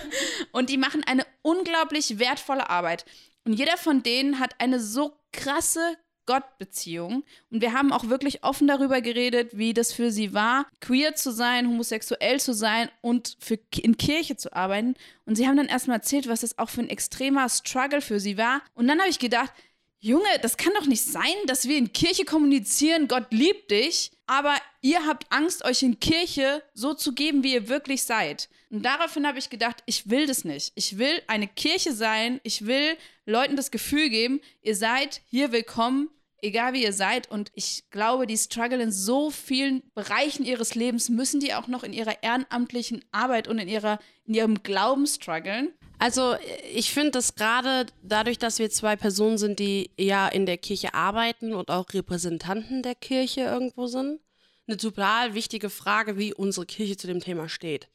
und 0.51 0.69
die 0.69 0.79
machen 0.79 1.05
eine 1.05 1.25
unglaublich 1.43 2.19
wertvolle 2.19 2.69
Arbeit. 2.69 3.05
Und 3.45 3.53
jeder 3.53 3.77
von 3.77 4.03
denen 4.03 4.41
hat 4.41 4.57
eine 4.59 4.81
so 4.81 5.17
krasse 5.33 5.97
Gottbeziehung. 6.29 7.25
Und 7.51 7.63
wir 7.63 7.73
haben 7.73 7.91
auch 7.91 8.11
wirklich 8.11 8.45
offen 8.45 8.69
darüber 8.69 9.01
geredet, 9.01 9.57
wie 9.57 9.73
das 9.73 9.95
für 9.95 10.11
sie 10.11 10.35
war, 10.35 10.67
queer 10.83 11.15
zu 11.15 11.33
sein, 11.33 11.67
homosexuell 11.67 12.39
zu 12.39 12.53
sein 12.53 12.91
und 13.01 13.39
für, 13.41 13.59
in 13.81 13.97
Kirche 13.97 14.37
zu 14.37 14.53
arbeiten. 14.53 14.95
Und 15.25 15.37
sie 15.37 15.49
haben 15.49 15.57
dann 15.57 15.69
erstmal 15.69 15.97
erzählt, 15.97 16.29
was 16.29 16.43
das 16.43 16.59
auch 16.59 16.69
für 16.69 16.83
ein 16.83 16.91
extremer 16.91 17.49
Struggle 17.49 18.03
für 18.03 18.21
sie 18.21 18.37
war. 18.37 18.61
Und 18.75 18.89
dann 18.89 18.99
habe 18.99 19.09
ich 19.09 19.19
gedacht, 19.19 19.53
Junge, 20.01 20.29
das 20.43 20.59
kann 20.59 20.75
doch 20.79 20.87
nicht 20.87 21.03
sein, 21.03 21.35
dass 21.47 21.67
wir 21.67 21.79
in 21.79 21.93
Kirche 21.95 22.25
kommunizieren, 22.25 23.09
Gott 23.09 23.27
liebt 23.31 23.71
dich, 23.71 24.13
aber 24.27 24.55
ihr 24.83 25.07
habt 25.07 25.33
Angst, 25.33 25.65
euch 25.65 25.83
in 25.83 25.99
Kirche 25.99 26.63
so 26.75 26.93
zu 26.93 27.15
geben, 27.15 27.43
wie 27.43 27.55
ihr 27.55 27.69
wirklich 27.69 28.05
seid. 28.05 28.49
Und 28.71 28.85
daraufhin 28.85 29.27
habe 29.27 29.39
ich 29.39 29.49
gedacht, 29.49 29.83
ich 29.87 30.11
will 30.11 30.27
das 30.27 30.45
nicht. 30.45 30.73
Ich 30.75 30.99
will 30.99 31.23
eine 31.27 31.49
Kirche 31.49 31.93
sein. 31.93 32.39
Ich 32.43 32.67
will 32.67 32.97
Leuten 33.25 33.57
das 33.57 33.71
Gefühl 33.71 34.11
geben, 34.11 34.41
ihr 34.63 34.77
seid 34.77 35.23
hier 35.31 35.53
willkommen, 35.53 36.11
egal 36.41 36.73
wie 36.73 36.83
ihr 36.83 36.93
seid. 36.93 37.31
Und 37.31 37.51
ich 37.55 37.85
glaube, 37.91 38.27
die 38.27 38.37
struggle 38.37 38.83
in 38.83 38.93
so 38.93 39.31
vielen 39.31 39.83
Bereichen 39.95 40.45
ihres 40.45 40.75
Lebens, 40.75 41.09
müssen 41.09 41.41
die 41.41 41.55
auch 41.55 41.67
noch 41.67 41.83
in 41.83 41.93
ihrer 41.93 42.23
ehrenamtlichen 42.23 43.05
Arbeit 43.13 43.49
und 43.49 43.59
in, 43.59 43.69
ihrer, 43.69 43.99
in 44.27 44.35
ihrem 44.35 44.63
Glauben 44.63 45.07
strugglen. 45.07 45.73
Also 45.99 46.37
ich 46.73 46.93
finde 46.93 47.11
dass 47.13 47.35
gerade 47.35 47.87
dadurch, 48.03 48.39
dass 48.39 48.61
wir 48.61 48.71
zwei 48.71 48.95
Personen 48.95 49.37
sind, 49.37 49.59
die 49.59 49.91
ja 49.99 50.29
in 50.29 50.47
der 50.47 50.59
Kirche 50.59 50.95
arbeiten 50.95 51.53
und 51.53 51.71
auch 51.71 51.93
Repräsentanten 51.93 52.83
der 52.83 52.95
Kirche 52.95 53.41
irgendwo 53.41 53.89
sind, 53.89 54.21
eine 54.69 54.77
total 54.77 55.35
wichtige 55.35 55.71
Frage, 55.71 56.17
wie 56.17 56.35
unsere 56.35 56.67
Kirche 56.67 56.97
zu 56.97 57.07
dem 57.07 57.21
Thema 57.21 57.49
steht. 57.49 57.89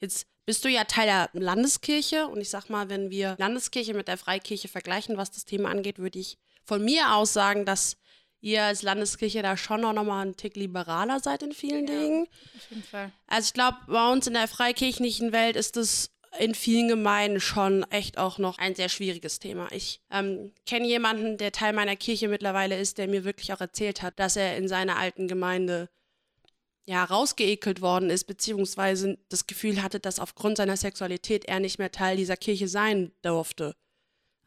Jetzt 0.00 0.26
bist 0.44 0.64
du 0.64 0.68
ja 0.68 0.84
Teil 0.84 1.06
der 1.06 1.30
Landeskirche 1.32 2.26
und 2.26 2.40
ich 2.40 2.50
sag 2.50 2.68
mal, 2.68 2.88
wenn 2.88 3.10
wir 3.10 3.36
Landeskirche 3.38 3.94
mit 3.94 4.08
der 4.08 4.18
Freikirche 4.18 4.68
vergleichen, 4.68 5.16
was 5.16 5.30
das 5.30 5.44
Thema 5.44 5.70
angeht, 5.70 5.98
würde 5.98 6.18
ich 6.18 6.38
von 6.68 6.84
mir 6.84 7.14
aus 7.14 7.32
sagen, 7.32 7.64
dass 7.64 7.96
ihr 8.40 8.62
als 8.62 8.82
Landeskirche 8.82 9.42
da 9.42 9.56
schon 9.56 9.84
auch 9.84 9.94
nochmal 9.94 10.22
einen 10.22 10.36
Tick 10.36 10.54
liberaler 10.54 11.18
seid 11.18 11.42
in 11.42 11.52
vielen 11.52 11.88
ja, 11.88 11.94
Dingen. 11.94 12.28
Auf 12.56 12.70
jeden 12.70 12.82
Fall. 12.82 13.10
Also 13.26 13.46
ich 13.46 13.54
glaube, 13.54 13.78
bei 13.88 14.12
uns 14.12 14.26
in 14.26 14.34
der 14.34 14.46
freikirchlichen 14.46 15.32
Welt 15.32 15.56
ist 15.56 15.76
das 15.76 16.10
in 16.38 16.54
vielen 16.54 16.88
Gemeinden 16.88 17.40
schon 17.40 17.84
echt 17.90 18.18
auch 18.18 18.36
noch 18.36 18.58
ein 18.58 18.74
sehr 18.74 18.90
schwieriges 18.90 19.38
Thema. 19.38 19.66
Ich 19.72 20.02
ähm, 20.12 20.52
kenne 20.66 20.86
jemanden, 20.86 21.38
der 21.38 21.52
Teil 21.52 21.72
meiner 21.72 21.96
Kirche 21.96 22.28
mittlerweile 22.28 22.78
ist, 22.78 22.98
der 22.98 23.08
mir 23.08 23.24
wirklich 23.24 23.52
auch 23.54 23.62
erzählt 23.62 24.02
hat, 24.02 24.20
dass 24.20 24.36
er 24.36 24.56
in 24.58 24.68
seiner 24.68 24.98
alten 24.98 25.26
Gemeinde 25.26 25.88
ja, 26.84 27.02
rausgeekelt 27.02 27.80
worden 27.80 28.10
ist, 28.10 28.24
beziehungsweise 28.24 29.18
das 29.30 29.46
Gefühl 29.46 29.82
hatte, 29.82 30.00
dass 30.00 30.20
aufgrund 30.20 30.58
seiner 30.58 30.76
Sexualität 30.76 31.46
er 31.46 31.60
nicht 31.60 31.78
mehr 31.78 31.90
Teil 31.90 32.18
dieser 32.18 32.36
Kirche 32.36 32.68
sein 32.68 33.12
durfte. 33.22 33.74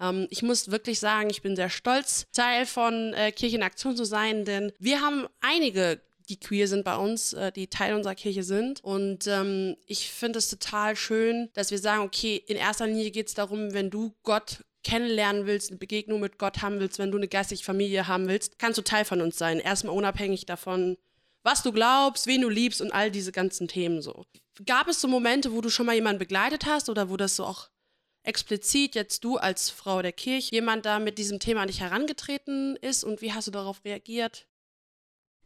Ähm, 0.02 0.28
ich 0.30 0.44
muss 0.44 0.72
wirklich 0.72 1.00
sagen, 1.00 1.30
ich 1.30 1.42
bin 1.42 1.56
sehr 1.56 1.70
stolz, 1.70 2.28
Teil 2.34 2.66
von 2.66 3.14
äh, 3.14 3.32
Kirche 3.32 3.56
in 3.56 3.64
Aktion 3.64 3.96
zu 3.96 4.04
sein, 4.04 4.44
denn 4.44 4.74
wir 4.80 5.02
haben 5.02 5.28
einige 5.40 6.02
die 6.30 6.40
queer 6.40 6.68
sind 6.68 6.86
bei 6.86 6.96
uns, 6.96 7.34
äh, 7.34 7.52
die 7.52 7.68
Teil 7.68 7.94
unserer 7.94 8.16
Kirche 8.16 8.44
sind. 8.44 8.82
Und 8.84 9.28
ähm, 9.28 9.76
ich 9.86 10.10
finde 10.10 10.40
es 10.40 10.50
total 10.50 10.96
schön, 10.96 11.50
dass 11.54 11.72
wir 11.72 11.78
sagen, 11.78 12.04
okay, 12.04 12.42
in 12.48 12.58
erster 12.58 12.88
Linie 12.88 13.12
geht 13.12 13.28
es 13.28 13.34
darum, 13.34 13.74
wenn 13.74 13.90
du 13.90 14.14
Gott 14.24 14.64
kennenlernen 14.84 15.46
willst, 15.46 15.70
eine 15.70 15.78
Begegnung 15.78 16.20
mit 16.22 16.40
Gott 16.40 16.62
haben 16.62 16.80
willst, 16.80 17.00
wenn 17.00 17.12
du 17.12 17.18
eine 17.18 17.28
geistige 17.28 17.62
Familie 17.62 18.08
haben 18.08 18.28
willst, 18.28 18.58
kannst 18.58 18.78
du 18.78 18.82
Teil 18.82 19.06
von 19.06 19.22
uns 19.22 19.38
sein. 19.38 19.60
Erstmal 19.60 19.96
unabhängig 19.96 20.46
davon, 20.46 20.98
was 21.44 21.64
du 21.64 21.72
glaubst, 21.72 22.28
wen 22.28 22.42
du 22.42 22.50
liebst 22.50 22.82
und 22.82 22.92
all 22.92 23.12
diese 23.12 23.32
ganzen 23.32 23.68
Themen 23.68 24.02
so. 24.02 24.26
Gab 24.66 24.88
es 24.88 25.02
so 25.02 25.08
Momente, 25.08 25.54
wo 25.54 25.62
du 25.62 25.70
schon 25.70 25.86
mal 25.86 25.96
jemanden 25.96 26.20
begleitet 26.20 26.66
hast 26.66 26.90
oder 26.90 27.10
wo 27.10 27.18
das 27.18 27.36
so 27.36 27.46
auch 27.46 27.70
explizit 28.24 28.96
jetzt 28.96 29.24
du 29.24 29.38
als 29.38 29.70
Frau 29.70 30.02
der 30.02 30.12
Kirche 30.12 30.54
jemand 30.54 30.86
da 30.86 31.00
mit 31.00 31.18
diesem 31.18 31.40
Thema 31.40 31.62
an 31.62 31.68
dich 31.68 31.82
herangetreten 31.82 32.76
ist 32.76 33.04
und 33.04 33.22
wie 33.22 33.34
hast 33.34 33.48
du 33.48 33.52
darauf 33.52 33.84
reagiert? 33.84 34.48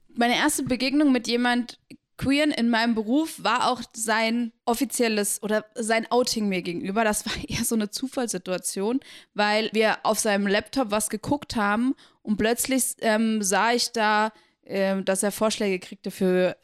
Meine 0.09 0.35
erste 0.35 0.63
Begegnung 0.63 1.11
mit 1.11 1.27
jemand 1.27 1.79
Queeren 2.17 2.51
in 2.51 2.69
meinem 2.69 2.95
Beruf 2.95 3.43
war 3.43 3.69
auch 3.69 3.81
sein 3.93 4.53
offizielles 4.63 5.43
oder 5.43 5.65
sein 5.75 6.09
Outing 6.09 6.47
mir 6.47 6.61
gegenüber. 6.61 7.03
Das 7.03 7.25
war 7.25 7.33
eher 7.47 7.65
so 7.65 7.75
eine 7.75 7.89
Zufallssituation, 7.89 9.01
weil 9.33 9.69
wir 9.73 9.97
auf 10.03 10.19
seinem 10.19 10.47
Laptop 10.47 10.91
was 10.91 11.09
geguckt 11.09 11.55
haben 11.55 11.93
und 12.21 12.37
plötzlich 12.37 12.95
ähm, 13.01 13.41
sah 13.41 13.73
ich 13.73 13.91
da, 13.91 14.31
äh, 14.63 15.01
dass 15.03 15.23
er 15.23 15.31
Vorschläge 15.31 15.79
kriegte 15.79 16.09
für 16.09 16.55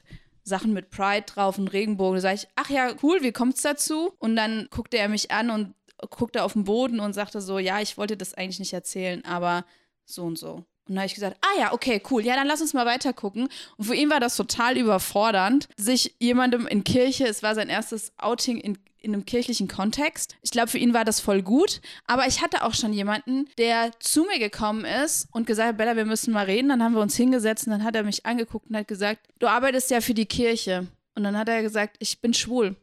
Sachen 0.43 0.73
mit 0.73 0.89
Pride 0.89 1.25
drauf 1.25 1.57
und 1.57 1.67
Regenbogen. 1.67 2.15
Da 2.15 2.21
sage 2.21 2.35
ich, 2.35 2.47
ach 2.55 2.69
ja, 2.69 2.93
cool, 3.03 3.21
wie 3.21 3.31
kommt's 3.31 3.61
dazu? 3.61 4.13
Und 4.19 4.35
dann 4.35 4.67
guckte 4.71 4.97
er 4.97 5.09
mich 5.09 5.31
an 5.31 5.49
und 5.49 5.75
guckte 6.09 6.43
auf 6.43 6.53
den 6.53 6.63
Boden 6.63 6.99
und 6.99 7.13
sagte 7.13 7.41
so, 7.41 7.59
ja, 7.59 7.79
ich 7.81 7.97
wollte 7.97 8.17
das 8.17 8.33
eigentlich 8.33 8.59
nicht 8.59 8.73
erzählen, 8.73 9.23
aber 9.25 9.65
so 10.05 10.23
und 10.23 10.37
so. 10.37 10.65
Und 10.87 10.95
dann 10.95 10.99
habe 10.99 11.07
ich 11.07 11.13
gesagt, 11.13 11.37
ah 11.41 11.59
ja, 11.59 11.73
okay, 11.73 12.01
cool, 12.09 12.25
ja, 12.25 12.35
dann 12.35 12.47
lass 12.47 12.61
uns 12.61 12.73
mal 12.73 12.85
weiter 12.85 13.13
gucken. 13.13 13.47
Und 13.77 13.85
für 13.85 13.95
ihn 13.95 14.09
war 14.09 14.19
das 14.19 14.35
total 14.35 14.77
überfordernd, 14.77 15.69
sich 15.77 16.15
jemandem 16.19 16.67
in 16.67 16.83
Kirche, 16.83 17.25
es 17.27 17.43
war 17.43 17.55
sein 17.55 17.69
erstes 17.69 18.11
Outing 18.17 18.57
in, 18.57 18.77
in 18.97 19.13
einem 19.13 19.25
kirchlichen 19.25 19.67
Kontext. 19.67 20.35
Ich 20.41 20.51
glaube, 20.51 20.67
für 20.67 20.79
ihn 20.79 20.93
war 20.93 21.05
das 21.05 21.19
voll 21.19 21.43
gut. 21.43 21.81
Aber 22.05 22.27
ich 22.27 22.41
hatte 22.41 22.63
auch 22.63 22.73
schon 22.73 22.93
jemanden, 22.93 23.47
der 23.57 23.91
zu 23.99 24.23
mir 24.23 24.39
gekommen 24.39 24.85
ist 24.85 25.27
und 25.31 25.45
gesagt 25.45 25.69
hat, 25.69 25.77
Bella, 25.77 25.95
wir 25.95 26.05
müssen 26.05 26.33
mal 26.33 26.45
reden. 26.45 26.69
Dann 26.69 26.83
haben 26.83 26.95
wir 26.95 27.01
uns 27.01 27.15
hingesetzt 27.15 27.67
und 27.67 27.71
dann 27.71 27.83
hat 27.83 27.95
er 27.95 28.03
mich 28.03 28.25
angeguckt 28.25 28.69
und 28.69 28.75
hat 28.75 28.87
gesagt, 28.87 29.27
du 29.39 29.47
arbeitest 29.47 29.91
ja 29.91 30.01
für 30.01 30.13
die 30.13 30.25
Kirche. 30.25 30.87
Und 31.15 31.23
dann 31.23 31.37
hat 31.37 31.49
er 31.49 31.61
gesagt, 31.61 31.97
ich 31.99 32.21
bin 32.21 32.33
schwul. 32.33 32.75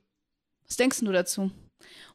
Was 0.66 0.76
denkst 0.76 1.00
du 1.00 1.12
dazu? 1.12 1.50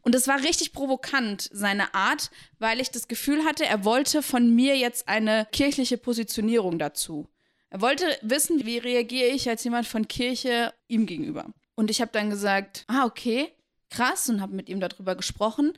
Und 0.04 0.16
es 0.16 0.28
war 0.28 0.44
richtig 0.44 0.74
provokant, 0.74 1.50
seine 1.52 1.94
Art, 1.94 2.30
weil 2.60 2.80
ich 2.82 2.92
das 2.92 3.08
Gefühl 3.08 3.46
hatte, 3.46 3.66
er 3.66 3.86
wollte 3.86 4.22
von 4.22 4.54
mir 4.54 4.78
jetzt 4.78 5.08
eine 5.08 5.48
kirchliche 5.52 5.98
Positionierung 5.98 6.78
dazu. 6.78 7.28
Er 7.70 7.82
wollte 7.82 8.06
wissen, 8.22 8.66
wie 8.66 8.78
reagiere 8.78 9.30
ich 9.30 9.50
als 9.50 9.64
jemand 9.64 9.88
von 9.88 10.08
Kirche 10.08 10.74
ihm 10.88 11.06
gegenüber. 11.06 11.46
Und 11.76 11.90
ich 11.90 12.02
habe 12.02 12.12
dann 12.12 12.30
gesagt, 12.30 12.84
ah, 12.88 13.06
okay, 13.06 13.52
krass, 13.90 14.30
und 14.30 14.42
habe 14.42 14.56
mit 14.56 14.70
ihm 14.70 14.80
darüber 14.80 15.16
gesprochen. 15.16 15.74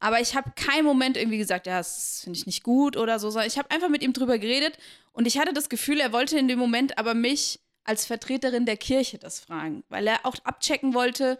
Aber 0.00 0.20
ich 0.20 0.34
habe 0.34 0.52
keinen 0.56 0.84
Moment 0.84 1.16
irgendwie 1.16 1.38
gesagt, 1.38 1.66
ja, 1.66 1.78
das 1.78 2.20
finde 2.24 2.38
ich 2.38 2.46
nicht 2.46 2.62
gut 2.62 2.96
oder 2.96 3.18
so. 3.18 3.38
Ich 3.40 3.58
habe 3.58 3.70
einfach 3.70 3.88
mit 3.88 4.02
ihm 4.02 4.12
drüber 4.12 4.38
geredet 4.38 4.76
und 5.12 5.26
ich 5.26 5.38
hatte 5.38 5.52
das 5.52 5.68
Gefühl, 5.68 6.00
er 6.00 6.12
wollte 6.12 6.38
in 6.38 6.48
dem 6.48 6.58
Moment 6.58 6.98
aber 6.98 7.14
mich 7.14 7.60
als 7.84 8.06
Vertreterin 8.06 8.66
der 8.66 8.76
Kirche 8.76 9.18
das 9.18 9.40
fragen, 9.40 9.84
weil 9.88 10.06
er 10.06 10.24
auch 10.24 10.36
abchecken 10.44 10.94
wollte, 10.94 11.38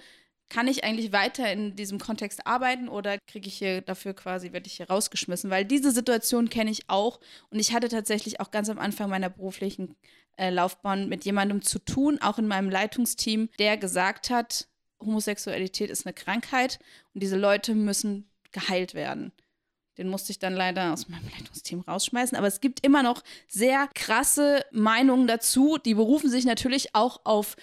kann 0.49 0.69
ich 0.69 0.85
eigentlich 0.85 1.13
weiter 1.13 1.51
in 1.51 1.75
diesem 1.77 1.99
Kontext 1.99 2.47
arbeiten 2.47 2.89
oder 2.89 3.19
kriege 3.27 3.49
ich 3.49 3.59
hier 3.59 3.81
dafür 3.81 4.15
quasi, 4.15 4.53
werde 4.53 4.69
ich 4.69 4.75
hier 4.75 4.89
rausgeschmissen? 4.89 5.51
Weil 5.51 5.65
diese 5.65 5.91
Situation 5.91 6.49
kenne 6.49 6.71
ich 6.71 6.89
auch 6.89 7.21
und 7.51 7.59
ich 7.59 7.73
hatte 7.73 7.89
tatsächlich 7.89 8.41
auch 8.41 8.51
ganz 8.51 8.69
am 8.69 8.79
Anfang 8.79 9.11
meiner 9.11 9.31
beruflichen 9.31 9.97
äh, 10.37 10.51
Laufbahn 10.51 11.09
mit 11.09 11.25
jemandem 11.25 11.63
zu 11.63 11.79
tun, 11.79 12.19
auch 12.21 12.39
in 12.39 12.47
meinem 12.47 12.71
Leitungsteam, 12.71 13.49
der 13.59 13.77
gesagt 13.77 14.31
hat, 14.31 14.69
Homosexualität 15.01 15.91
ist 15.91 16.07
eine 16.07 16.15
Krankheit 16.15 16.79
und 17.13 17.23
diese 17.23 17.37
Leute 17.37 17.75
müssen 17.75 18.31
geheilt 18.53 18.95
werden. 18.95 19.33
Den 19.99 20.09
musste 20.09 20.31
ich 20.31 20.39
dann 20.39 20.55
leider 20.55 20.93
aus 20.93 21.09
meinem 21.09 21.29
Leitungsteam 21.31 21.81
rausschmeißen. 21.81 22.37
Aber 22.37 22.47
es 22.47 22.61
gibt 22.61 22.85
immer 22.85 23.03
noch 23.03 23.23
sehr 23.49 23.89
krasse 23.95 24.65
Meinungen 24.71 25.27
dazu. 25.27 25.79
Die 25.79 25.95
berufen 25.95 26.29
sich 26.29 26.45
natürlich 26.45 26.95
auch 26.95 27.21
auf 27.25 27.57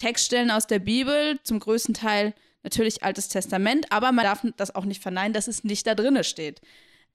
Textstellen 0.00 0.50
aus 0.50 0.66
der 0.66 0.80
Bibel, 0.80 1.38
zum 1.44 1.60
größten 1.60 1.94
Teil 1.94 2.34
natürlich 2.62 3.04
Altes 3.04 3.28
Testament, 3.28 3.86
aber 3.90 4.10
man 4.12 4.24
darf 4.24 4.44
das 4.56 4.74
auch 4.74 4.84
nicht 4.84 5.02
verneinen, 5.02 5.32
dass 5.32 5.46
es 5.46 5.62
nicht 5.62 5.86
da 5.86 5.94
drinne 5.94 6.24
steht. 6.24 6.60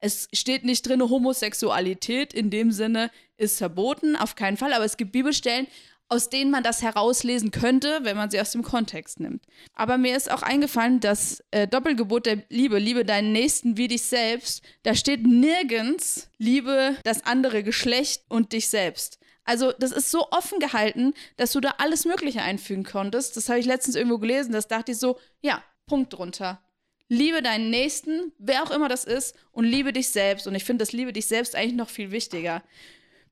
Es 0.00 0.28
steht 0.32 0.64
nicht 0.64 0.86
drin, 0.86 1.02
Homosexualität 1.02 2.32
in 2.32 2.50
dem 2.50 2.70
Sinne 2.70 3.10
ist 3.36 3.58
verboten, 3.58 4.16
auf 4.16 4.34
keinen 4.34 4.56
Fall, 4.56 4.72
aber 4.72 4.84
es 4.84 4.96
gibt 4.96 5.12
Bibelstellen, 5.12 5.66
aus 6.08 6.28
denen 6.28 6.50
man 6.50 6.62
das 6.62 6.82
herauslesen 6.82 7.50
könnte, 7.50 8.00
wenn 8.02 8.16
man 8.16 8.30
sie 8.30 8.40
aus 8.40 8.52
dem 8.52 8.62
Kontext 8.62 9.18
nimmt. 9.18 9.44
Aber 9.74 9.98
mir 9.98 10.16
ist 10.16 10.30
auch 10.30 10.42
eingefallen, 10.42 11.00
dass 11.00 11.42
äh, 11.50 11.66
Doppelgebot 11.66 12.26
der 12.26 12.42
Liebe, 12.48 12.78
liebe 12.78 13.04
deinen 13.04 13.32
Nächsten 13.32 13.76
wie 13.76 13.88
dich 13.88 14.02
selbst, 14.02 14.62
da 14.84 14.94
steht 14.94 15.26
nirgends, 15.26 16.28
liebe 16.38 16.96
das 17.02 17.24
andere 17.24 17.64
Geschlecht 17.64 18.22
und 18.28 18.52
dich 18.52 18.68
selbst. 18.68 19.18
Also, 19.46 19.72
das 19.72 19.92
ist 19.92 20.10
so 20.10 20.30
offen 20.30 20.58
gehalten, 20.58 21.14
dass 21.36 21.52
du 21.52 21.60
da 21.60 21.76
alles 21.78 22.04
Mögliche 22.04 22.42
einfügen 22.42 22.84
konntest. 22.84 23.36
Das 23.36 23.48
habe 23.48 23.60
ich 23.60 23.66
letztens 23.66 23.96
irgendwo 23.96 24.18
gelesen. 24.18 24.52
Das 24.52 24.68
dachte 24.68 24.92
ich 24.92 24.98
so, 24.98 25.18
ja, 25.40 25.62
Punkt 25.86 26.12
drunter. 26.12 26.60
Liebe 27.08 27.40
deinen 27.40 27.70
Nächsten, 27.70 28.32
wer 28.38 28.64
auch 28.64 28.72
immer 28.72 28.88
das 28.88 29.04
ist, 29.04 29.36
und 29.52 29.64
liebe 29.64 29.92
dich 29.92 30.10
selbst. 30.10 30.46
Und 30.46 30.56
ich 30.56 30.64
finde 30.64 30.82
das 30.82 30.92
Liebe 30.92 31.12
dich 31.12 31.26
selbst 31.26 31.54
eigentlich 31.54 31.76
noch 31.76 31.88
viel 31.88 32.10
wichtiger. 32.10 32.62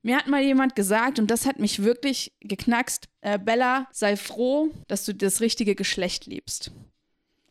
Mir 0.01 0.17
hat 0.17 0.27
mal 0.27 0.41
jemand 0.41 0.75
gesagt, 0.75 1.19
und 1.19 1.29
das 1.31 1.45
hat 1.45 1.59
mich 1.59 1.83
wirklich 1.83 2.31
geknackst, 2.39 3.09
äh, 3.21 3.37
Bella, 3.37 3.87
sei 3.91 4.15
froh, 4.15 4.69
dass 4.87 5.03
du 5.03 5.13
das 5.13 5.41
richtige 5.41 5.75
Geschlecht 5.75 6.27
liebst. 6.27 6.71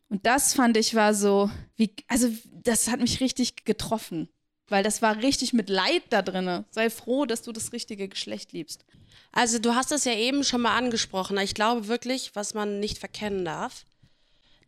Und 0.09 0.25
das 0.25 0.54
fand 0.54 0.76
ich 0.76 0.94
war 0.94 1.12
so, 1.12 1.50
wie, 1.76 1.92
also 2.06 2.28
das 2.52 2.88
hat 2.88 3.00
mich 3.00 3.21
richtig 3.21 3.64
getroffen. 3.64 4.28
Weil 4.68 4.83
das 4.83 5.02
war 5.02 5.18
richtig 5.18 5.52
mit 5.52 5.68
Leid 5.68 6.02
da 6.11 6.23
drin. 6.23 6.64
Sei 6.71 6.90
froh, 6.90 7.26
dass 7.26 7.42
du 7.42 7.52
das 7.52 7.73
richtige 7.73 8.09
Geschlecht 8.09 8.52
liebst. 8.52 8.85
Also 9.33 9.59
du 9.59 9.75
hast 9.75 9.90
das 9.90 10.04
ja 10.04 10.14
eben 10.14 10.44
schon 10.44 10.62
mal 10.62 10.76
angesprochen. 10.76 11.37
Ich 11.38 11.54
glaube 11.54 11.88
wirklich, 11.88 12.30
was 12.35 12.54
man 12.54 12.80
nicht 12.80 12.99
verkennen 12.99 13.44
darf, 13.44 13.85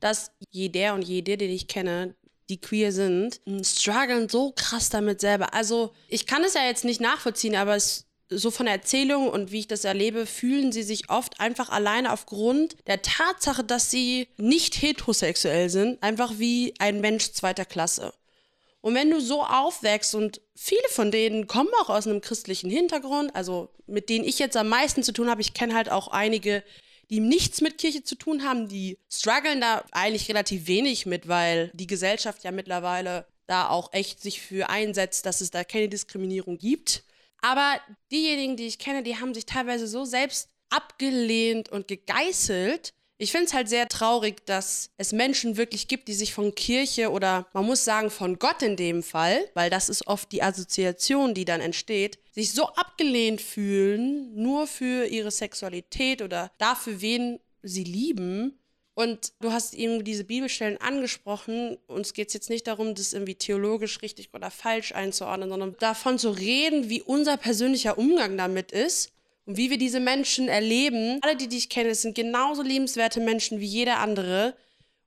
dass 0.01 0.33
jeder 0.51 0.95
und 0.95 1.03
jede, 1.03 1.37
den 1.37 1.51
ich 1.51 1.69
kenne, 1.69 2.15
die 2.49 2.61
queer 2.61 2.93
sind, 2.93 3.41
strugglen 3.63 4.29
so 4.29 4.53
krass 4.53 4.89
damit 4.89 5.21
selber. 5.21 5.55
Also 5.55 5.93
ich 6.09 6.27
kann 6.27 6.45
es 6.45 6.55
ja 6.55 6.65
jetzt 6.65 6.85
nicht 6.85 7.01
nachvollziehen, 7.01 7.57
aber 7.57 7.75
es 7.77 8.07
so 8.29 8.51
von 8.51 8.67
der 8.67 8.75
Erzählung 8.75 9.29
und 9.29 9.53
wie 9.53 9.61
ich 9.61 9.69
das 9.69 9.85
erlebe, 9.85 10.27
fühlen 10.27 10.73
sie 10.73 10.83
sich 10.83 11.11
oft 11.11 11.41
einfach 11.41 11.69
alleine 11.69 12.13
aufgrund 12.13 12.77
der 12.87 13.03
Tatsache, 13.03 13.63
dass 13.63 13.91
sie 13.91 14.29
nicht 14.37 14.83
heterosexuell 14.83 15.71
sind, 15.71 16.03
einfach 16.03 16.33
wie 16.39 16.75
ein 16.79 17.01
Mensch 17.01 17.33
zweiter 17.33 17.65
Klasse. 17.65 18.13
Und 18.87 18.95
wenn 18.95 19.11
du 19.11 19.21
so 19.21 19.43
aufwächst 19.43 20.15
und 20.15 20.41
viele 20.55 20.89
von 20.91 21.11
denen 21.11 21.49
kommen 21.49 21.71
auch 21.81 21.91
aus 21.91 22.07
einem 22.07 22.21
christlichen 22.21 22.71
Hintergrund, 22.71 23.35
also 23.35 23.69
mit 23.89 24.09
denen 24.09 24.25
ich 24.25 24.39
jetzt 24.39 24.57
am 24.57 24.69
meisten 24.69 25.03
zu 25.03 25.11
tun 25.11 25.29
habe, 25.29 25.41
ich 25.41 25.55
kenne 25.55 25.75
halt 25.75 25.91
auch 25.91 26.07
einige, 26.07 26.63
die 27.11 27.19
nichts 27.19 27.61
mit 27.61 27.79
Kirche 27.79 28.05
zu 28.05 28.15
tun 28.15 28.45
haben, 28.45 28.69
die 28.69 28.97
strugglen 29.11 29.61
da 29.61 29.85
eigentlich 29.91 30.29
relativ 30.29 30.69
wenig 30.69 31.05
mit, 31.05 31.27
weil 31.27 31.73
die 31.75 31.89
Gesellschaft 31.89 32.45
ja 32.45 32.53
mittlerweile 32.53 33.27
da 33.49 33.71
auch 33.71 33.93
echt 33.93 34.23
sich 34.23 34.41
für 34.41 34.71
einsetzt, 34.71 35.27
dass 35.27 35.41
es 35.41 35.51
da 35.51 35.65
keine 35.65 35.89
Diskriminierung 35.89 36.57
gibt. 36.57 37.03
Aber 37.43 37.81
diejenigen, 38.13 38.57
die 38.57 38.69
ich 38.69 38.79
kenne, 38.79 39.03
die 39.03 39.17
haben 39.17 39.35
sich 39.35 39.47
teilweise 39.47 39.89
so 39.89 40.05
selbst 40.05 40.49
abgelehnt 40.71 41.71
und 41.71 41.89
gegeißelt, 41.89 42.95
ich 43.19 43.33
finde 43.33 43.47
es 43.47 43.55
halt 43.55 43.69
sehr 43.69 43.89
traurig, 43.89 44.45
dass 44.45 44.91
es 44.99 45.13
Menschen 45.13 45.57
wirklich 45.57 45.89
gibt, 45.89 46.09
die 46.09 46.15
sich 46.15 46.35
von 46.35 46.55
Kirche 46.55 47.11
oder 47.11 47.47
man 47.55 47.65
muss 47.65 47.85
sagen 47.85 48.11
von 48.11 48.39
Gott 48.39 48.63
in 48.63 48.77
dem 48.77 49.03
Fall, 49.03 49.49
weil 49.55 49.71
das 49.71 49.89
ist 49.89 50.07
oft 50.07 50.31
die 50.33 50.43
Assoziation, 50.43 51.33
die 51.33 51.47
dann 51.47 51.61
entsteht, 51.61 52.19
sich 52.33 52.53
so 52.53 52.67
abgelehnt 52.67 53.41
fühlen, 53.41 54.35
nur 54.35 54.67
für 54.67 55.07
ihre 55.07 55.31
Sexualität 55.31 56.21
oder 56.21 56.51
dafür, 56.59 57.01
wen 57.01 57.41
sie 57.63 57.85
lieben. 57.85 58.59
Und 58.95 59.33
du 59.41 59.53
hast 59.53 59.75
eben 59.75 60.05
diese 60.05 60.25
Bibelstellen 60.25 60.81
angesprochen. 60.81 61.77
Uns 61.87 62.15
geht 62.15 62.29
es 62.29 62.35
jetzt 62.35 62.49
nicht 62.49 62.67
darum, 62.67 62.95
das 62.95 63.13
irgendwie 63.13 63.35
theologisch 63.35 64.01
richtig 64.01 64.33
oder 64.33 64.51
falsch 64.51 64.93
einzuordnen, 64.93 65.51
sondern 65.51 65.77
davon 65.79 66.19
zu 66.19 66.31
reden, 66.31 66.89
wie 66.89 67.03
unser 67.03 67.37
persönlicher 67.37 67.99
Umgang 67.99 68.39
damit 68.39 68.73
ist 68.73 69.13
und 69.47 69.57
wie 69.57 69.71
wir 69.71 69.79
diese 69.79 70.01
Menschen 70.01 70.49
erleben. 70.49 71.19
Alle, 71.23 71.37
die 71.37 71.49
dich 71.49 71.69
kennen, 71.69 71.95
sind 71.95 72.15
genauso 72.15 72.63
liebenswerte 72.63 73.21
Menschen 73.21 73.61
wie 73.61 73.67
jeder 73.67 73.99
andere. 73.99 74.55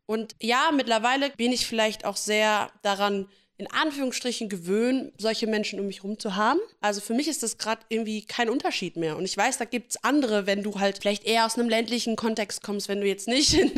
Und 0.05 0.35
ja, 0.41 0.71
mittlerweile 0.73 1.29
bin 1.31 1.51
ich 1.51 1.67
vielleicht 1.67 2.05
auch 2.05 2.17
sehr 2.17 2.71
daran 2.81 3.27
in 3.57 3.69
Anführungsstrichen 3.69 4.47
gewöhnen, 4.47 5.11
solche 5.17 5.45
Menschen 5.45 5.81
um 5.81 5.87
mich 5.87 5.97
herum 5.97 6.17
zu 6.17 6.37
haben. 6.37 6.61
Also 6.79 7.01
für 7.01 7.13
mich 7.13 7.27
ist 7.27 7.43
das 7.43 7.57
gerade 7.57 7.81
irgendwie 7.89 8.23
kein 8.23 8.49
Unterschied 8.49 8.95
mehr. 8.95 9.17
Und 9.17 9.25
ich 9.25 9.35
weiß, 9.35 9.57
da 9.57 9.65
gibt 9.65 9.91
es 9.91 10.03
andere, 10.03 10.47
wenn 10.47 10.63
du 10.63 10.79
halt 10.79 10.99
vielleicht 10.99 11.25
eher 11.25 11.45
aus 11.45 11.59
einem 11.59 11.67
ländlichen 11.67 12.15
Kontext 12.15 12.63
kommst, 12.63 12.87
wenn 12.87 13.01
du 13.01 13.07
jetzt 13.07 13.27
nicht 13.27 13.53
in 13.53 13.69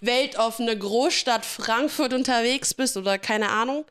weltoffene 0.00 0.76
Großstadt 0.76 1.44
Frankfurt 1.44 2.14
unterwegs 2.14 2.72
bist 2.72 2.96
oder 2.96 3.18
keine 3.18 3.50
Ahnung. 3.50 3.84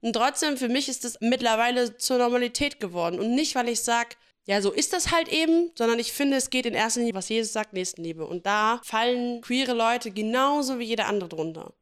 Und 0.00 0.14
trotzdem, 0.14 0.56
für 0.56 0.70
mich 0.70 0.88
ist 0.88 1.04
das 1.04 1.18
mittlerweile 1.20 1.98
zur 1.98 2.16
Normalität 2.16 2.80
geworden. 2.80 3.20
Und 3.20 3.34
nicht, 3.34 3.54
weil 3.56 3.68
ich 3.68 3.82
sage, 3.82 4.16
ja, 4.48 4.62
so 4.62 4.72
ist 4.72 4.94
das 4.94 5.12
halt 5.12 5.28
eben, 5.28 5.70
sondern 5.74 5.98
ich 5.98 6.10
finde, 6.10 6.38
es 6.38 6.48
geht 6.48 6.64
in 6.64 6.72
erster 6.72 7.00
Linie, 7.00 7.14
was 7.14 7.28
Jesus 7.28 7.52
sagt, 7.52 7.74
Nächstenliebe. 7.74 8.26
Und 8.26 8.46
da 8.46 8.80
fallen 8.82 9.42
queere 9.42 9.74
Leute 9.74 10.10
genauso 10.10 10.78
wie 10.78 10.84
jeder 10.84 11.06
andere 11.06 11.28
drunter. 11.28 11.74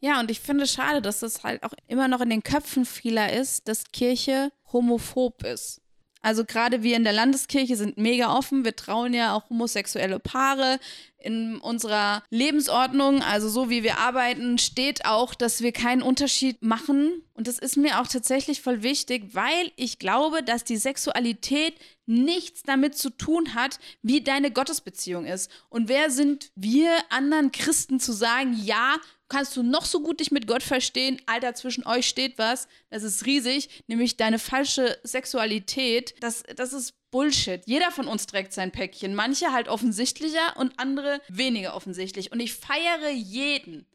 Ja, 0.00 0.20
und 0.20 0.30
ich 0.30 0.40
finde 0.40 0.64
es 0.64 0.72
schade, 0.72 1.02
dass 1.02 1.20
das 1.20 1.44
halt 1.44 1.62
auch 1.62 1.74
immer 1.86 2.08
noch 2.08 2.22
in 2.22 2.30
den 2.30 2.42
Köpfen 2.42 2.86
vieler 2.86 3.30
ist, 3.30 3.68
dass 3.68 3.92
Kirche 3.92 4.50
homophob 4.72 5.44
ist. 5.44 5.82
Also 6.24 6.46
gerade 6.46 6.82
wir 6.82 6.96
in 6.96 7.04
der 7.04 7.12
Landeskirche 7.12 7.76
sind 7.76 7.98
mega 7.98 8.34
offen. 8.34 8.64
Wir 8.64 8.74
trauen 8.74 9.12
ja 9.12 9.34
auch 9.34 9.50
homosexuelle 9.50 10.18
Paare. 10.18 10.80
In 11.18 11.58
unserer 11.58 12.22
Lebensordnung, 12.30 13.22
also 13.22 13.50
so 13.50 13.68
wie 13.68 13.82
wir 13.82 13.98
arbeiten, 13.98 14.56
steht 14.56 15.04
auch, 15.04 15.34
dass 15.34 15.60
wir 15.60 15.72
keinen 15.72 16.00
Unterschied 16.00 16.62
machen. 16.62 17.22
Und 17.34 17.46
das 17.46 17.58
ist 17.58 17.76
mir 17.76 18.00
auch 18.00 18.06
tatsächlich 18.06 18.62
voll 18.62 18.82
wichtig, 18.82 19.34
weil 19.34 19.70
ich 19.76 19.98
glaube, 19.98 20.42
dass 20.42 20.64
die 20.64 20.78
Sexualität 20.78 21.74
nichts 22.06 22.62
damit 22.62 22.96
zu 22.96 23.10
tun 23.10 23.54
hat, 23.54 23.78
wie 24.00 24.22
deine 24.22 24.50
Gottesbeziehung 24.50 25.26
ist. 25.26 25.50
Und 25.68 25.88
wer 25.88 26.10
sind 26.10 26.52
wir 26.54 26.90
anderen 27.10 27.52
Christen 27.52 28.00
zu 28.00 28.12
sagen, 28.12 28.58
ja, 28.62 28.96
kannst 29.34 29.56
du 29.56 29.64
noch 29.64 29.84
so 29.84 30.00
gut 30.00 30.20
dich 30.20 30.30
mit 30.30 30.46
Gott 30.46 30.62
verstehen, 30.62 31.20
Alter, 31.26 31.54
zwischen 31.54 31.84
euch 31.84 32.06
steht 32.06 32.38
was, 32.38 32.68
das 32.90 33.02
ist 33.02 33.26
riesig, 33.26 33.68
nämlich 33.88 34.16
deine 34.16 34.38
falsche 34.38 34.96
Sexualität. 35.02 36.14
Das, 36.20 36.44
das 36.54 36.72
ist 36.72 36.94
Bullshit. 37.10 37.60
Jeder 37.66 37.90
von 37.90 38.06
uns 38.06 38.26
trägt 38.26 38.52
sein 38.52 38.70
Päckchen. 38.70 39.16
Manche 39.16 39.52
halt 39.52 39.66
offensichtlicher 39.66 40.56
und 40.56 40.78
andere 40.78 41.20
weniger 41.28 41.74
offensichtlich. 41.74 42.30
Und 42.30 42.38
ich 42.38 42.54
feiere 42.54 43.10
jeden, 43.10 43.86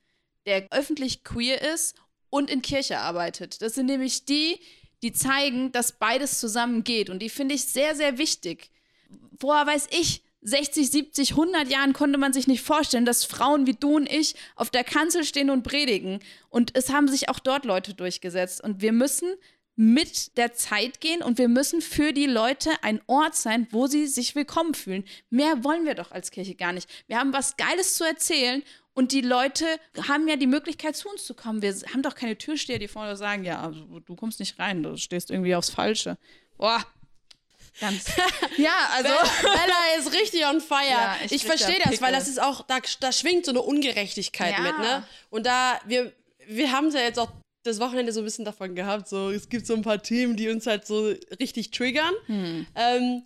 der 0.46 0.68
öffentlich 0.72 1.24
queer 1.24 1.62
ist 1.74 1.96
und 2.30 2.50
in 2.50 2.62
Kirche 2.62 3.00
arbeitet. 3.00 3.62
Das 3.62 3.76
sind 3.76 3.86
nämlich 3.86 4.26
die, 4.26 4.60
die 5.04 5.14
zeigen, 5.14 5.72
dass 5.72 5.94
beides 5.94 6.42
zusammengeht. 6.42 7.10
Und 7.10 7.20
die 7.20 7.30
finde 7.30 7.56
ich 7.56 7.64
sehr, 7.64 7.96
sehr 7.96 8.18
wichtig. 8.18 8.72
Woher 9.40 9.66
weiß 9.66 9.88
ich, 9.92 10.22
60, 10.42 10.90
70, 10.90 11.32
100 11.32 11.70
Jahren 11.70 11.94
konnte 11.94 12.18
man 12.18 12.34
sich 12.34 12.48
nicht 12.48 12.64
vorstellen, 12.64 13.06
dass 13.06 13.26
Frauen 13.26 13.68
wie 13.68 13.74
du 13.74 13.98
und 13.98 14.10
ich 14.10 14.36
auf 14.56 14.70
der 14.70 14.84
Kanzel 14.84 15.24
stehen 15.24 15.50
und 15.50 15.64
predigen. 15.64 16.20
Und 16.50 16.76
es 16.76 16.92
haben 16.92 17.08
sich 17.08 17.30
auch 17.30 17.40
dort 17.40 17.66
Leute 17.66 17.94
durchgesetzt. 17.94 18.64
Und 18.64 18.82
wir 18.82 18.94
müssen 18.94 19.30
mit 19.76 20.36
der 20.38 20.54
Zeit 20.54 21.00
gehen 21.00 21.22
und 21.22 21.38
wir 21.38 21.48
müssen 21.48 21.82
für 21.82 22.12
die 22.12 22.26
Leute 22.26 22.72
ein 22.82 23.00
Ort 23.08 23.36
sein, 23.36 23.66
wo 23.72 23.88
sie 23.88 24.08
sich 24.08 24.36
willkommen 24.36 24.74
fühlen. 24.74 25.06
Mehr 25.30 25.64
wollen 25.64 25.86
wir 25.86 25.96
doch 25.96 26.12
als 26.12 26.32
Kirche 26.32 26.56
gar 26.56 26.74
nicht. 26.74 26.90
Wir 27.08 27.18
haben 27.18 27.32
was 27.32 27.56
Geiles 27.56 27.96
zu 27.96 28.04
erzählen 28.04 28.62
und 28.94 29.14
die 29.14 29.22
Leute 29.22 29.66
haben 30.10 30.28
ja 30.28 30.36
die 30.36 30.48
Möglichkeit, 30.48 30.98
zu 30.98 31.08
uns 31.08 31.24
zu 31.24 31.34
kommen. 31.34 31.62
Wir 31.62 31.74
haben 31.94 32.02
doch 32.02 32.16
keine 32.16 32.38
Türsteher, 32.38 32.78
die 32.78 32.90
vorne 32.90 33.16
sagen, 33.16 33.46
ja, 33.46 33.62
also, 33.62 34.02
du 34.02 34.16
kommst 34.18 34.42
nicht 34.42 34.60
rein, 34.60 34.84
du 34.84 34.98
stehst 34.98 35.32
irgendwie 35.32 35.56
aufs 35.56 35.70
Falsche. 35.70 36.18
Boah, 36.58 36.86
Ganz. 37.80 38.06
ja, 38.58 38.90
also 38.94 39.10
Bella 39.42 39.98
ist 39.98 40.14
richtig 40.14 40.46
on 40.46 40.62
fire. 40.62 40.90
Ja, 40.90 41.18
ich, 41.26 41.32
ich 41.32 41.46
verstehe 41.46 41.80
das, 41.84 42.02
weil 42.02 42.12
das 42.12 42.28
ist 42.28 42.42
auch, 42.42 42.66
da, 42.68 42.80
da 43.00 43.12
schwingt 43.12 43.46
so 43.46 43.52
eine 43.52 43.62
Ungerechtigkeit 43.62 44.54
ja. 44.54 44.60
mit, 44.60 44.78
ne? 44.80 45.04
Und 45.30 45.46
da, 45.46 45.80
wir, 45.86 46.14
wir 46.48 46.72
haben 46.72 46.88
es 46.88 46.94
ja 46.94 47.02
jetzt 47.02 47.20
auch 47.20 47.32
das 47.64 47.80
Wochenende 47.80 48.12
so 48.12 48.22
ein 48.22 48.26
bisschen 48.26 48.46
davon 48.46 48.76
gehabt, 48.76 49.08
so 49.08 49.30
es 49.30 49.50
gibt 49.50 49.68
so 49.68 49.76
ein 49.76 49.82
paar 49.82 50.02
Themen, 50.02 50.36
die 50.36 50.50
uns 50.50 50.66
halt 50.66 50.88
so 50.88 51.14
richtig 51.40 51.72
triggern. 51.72 52.14
Hm. 52.26 52.68
Ähm, 52.76 53.24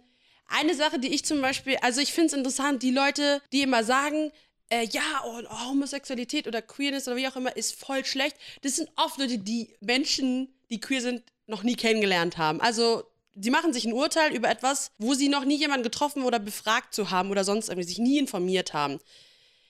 eine 0.47 0.75
Sache, 0.75 0.99
die 0.99 1.13
ich 1.13 1.25
zum 1.25 1.41
Beispiel, 1.41 1.77
also 1.81 2.01
ich 2.01 2.13
finde 2.13 2.27
es 2.27 2.33
interessant, 2.33 2.83
die 2.83 2.91
Leute, 2.91 3.41
die 3.51 3.61
immer 3.61 3.83
sagen, 3.83 4.31
äh, 4.69 4.85
ja, 4.91 5.01
oh, 5.25 5.41
oh, 5.49 5.69
Homosexualität 5.69 6.47
oder 6.47 6.61
Queerness 6.61 7.07
oder 7.07 7.17
wie 7.17 7.27
auch 7.27 7.35
immer 7.35 7.55
ist 7.55 7.75
voll 7.75 8.05
schlecht, 8.05 8.35
das 8.61 8.75
sind 8.75 8.89
oft 8.95 9.19
Leute, 9.19 9.37
die 9.37 9.75
Menschen, 9.81 10.53
die 10.69 10.79
queer 10.79 11.01
sind, 11.01 11.23
noch 11.47 11.63
nie 11.63 11.75
kennengelernt 11.75 12.37
haben. 12.37 12.61
Also 12.61 13.03
sie 13.35 13.49
machen 13.49 13.73
sich 13.73 13.85
ein 13.85 13.93
Urteil 13.93 14.33
über 14.33 14.49
etwas, 14.49 14.91
wo 14.97 15.13
sie 15.13 15.29
noch 15.29 15.45
nie 15.45 15.57
jemanden 15.57 15.83
getroffen 15.83 16.23
oder 16.23 16.39
befragt 16.39 16.93
zu 16.93 17.11
haben 17.11 17.31
oder 17.31 17.43
sonst 17.43 17.69
irgendwie 17.69 17.87
sich 17.87 17.99
nie 17.99 18.19
informiert 18.19 18.73
haben. 18.73 18.99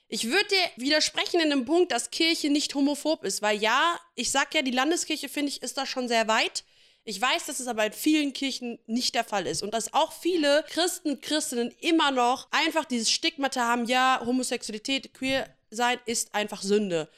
Ich 0.08 0.26
würde 0.26 0.48
dir 0.48 0.84
widersprechen 0.84 1.40
in 1.40 1.50
dem 1.50 1.66
Punkt, 1.66 1.92
dass 1.92 2.12
Kirche 2.12 2.50
nicht 2.50 2.76
homophob 2.76 3.24
ist, 3.24 3.42
weil 3.42 3.60
ja, 3.60 4.00
ich 4.16 4.32
sag 4.32 4.54
ja, 4.54 4.62
die 4.62 4.72
Landeskirche, 4.72 5.30
finde 5.30 5.50
ich, 5.50 5.64
ist 5.64 5.78
da 5.78 5.86
schon 5.86 6.08
sehr 6.08 6.28
weit. 6.28 6.64
Ich 7.06 7.20
weiß, 7.20 7.48
dass 7.48 7.60
es 7.60 7.68
aber 7.68 7.86
in 7.86 7.94
vielen 7.94 8.32
Kirchen 8.32 8.80
nicht 8.86 9.16
der 9.16 9.24
Fall 9.24 9.48
ist 9.48 9.64
und 9.64 9.74
dass 9.74 9.94
auch 9.94 10.14
viele 10.14 10.64
Christen, 10.70 11.20
Christinnen 11.20 11.74
immer 11.82 12.12
noch 12.12 12.48
einfach 12.52 12.86
dieses 12.86 13.12
Stigmata 13.12 13.62
haben, 13.68 13.86
ja, 13.86 14.22
Homosexualität, 14.26 15.14
queer 15.14 15.50
sein 15.70 16.00
ist 16.06 16.36
einfach 16.36 16.62
Sünde. 16.62 17.10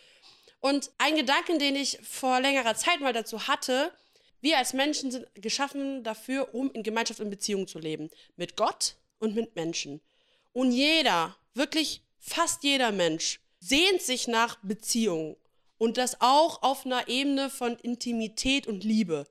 Und 0.59 0.89
ein 0.97 1.15
Gedanken, 1.15 1.59
den 1.59 1.75
ich 1.75 1.99
vor 2.01 2.39
längerer 2.39 2.75
Zeit 2.75 2.99
mal 3.01 3.13
dazu 3.13 3.47
hatte, 3.47 3.91
wir 4.45 4.59
als 4.59 4.73
Menschen 4.73 5.11
sind 5.11 5.27
geschaffen 5.33 6.03
dafür, 6.03 6.53
um 6.53 6.71
in 6.71 6.83
Gemeinschaft 6.83 7.19
und 7.19 7.31
Beziehung 7.31 7.67
zu 7.67 7.79
leben. 7.79 8.09
Mit 8.37 8.55
Gott 8.55 8.95
und 9.19 9.35
mit 9.35 9.55
Menschen. 9.55 10.01
Und 10.53 10.71
jeder, 10.71 11.35
wirklich 11.55 12.01
fast 12.19 12.63
jeder 12.63 12.91
Mensch, 12.91 13.41
sehnt 13.59 14.01
sich 14.01 14.27
nach 14.27 14.57
Beziehung. 14.61 15.35
Und 15.77 15.97
das 15.97 16.21
auch 16.21 16.61
auf 16.61 16.85
einer 16.85 17.07
Ebene 17.07 17.49
von 17.49 17.75
Intimität 17.77 18.67
und 18.67 18.83
Liebe. 18.83 19.27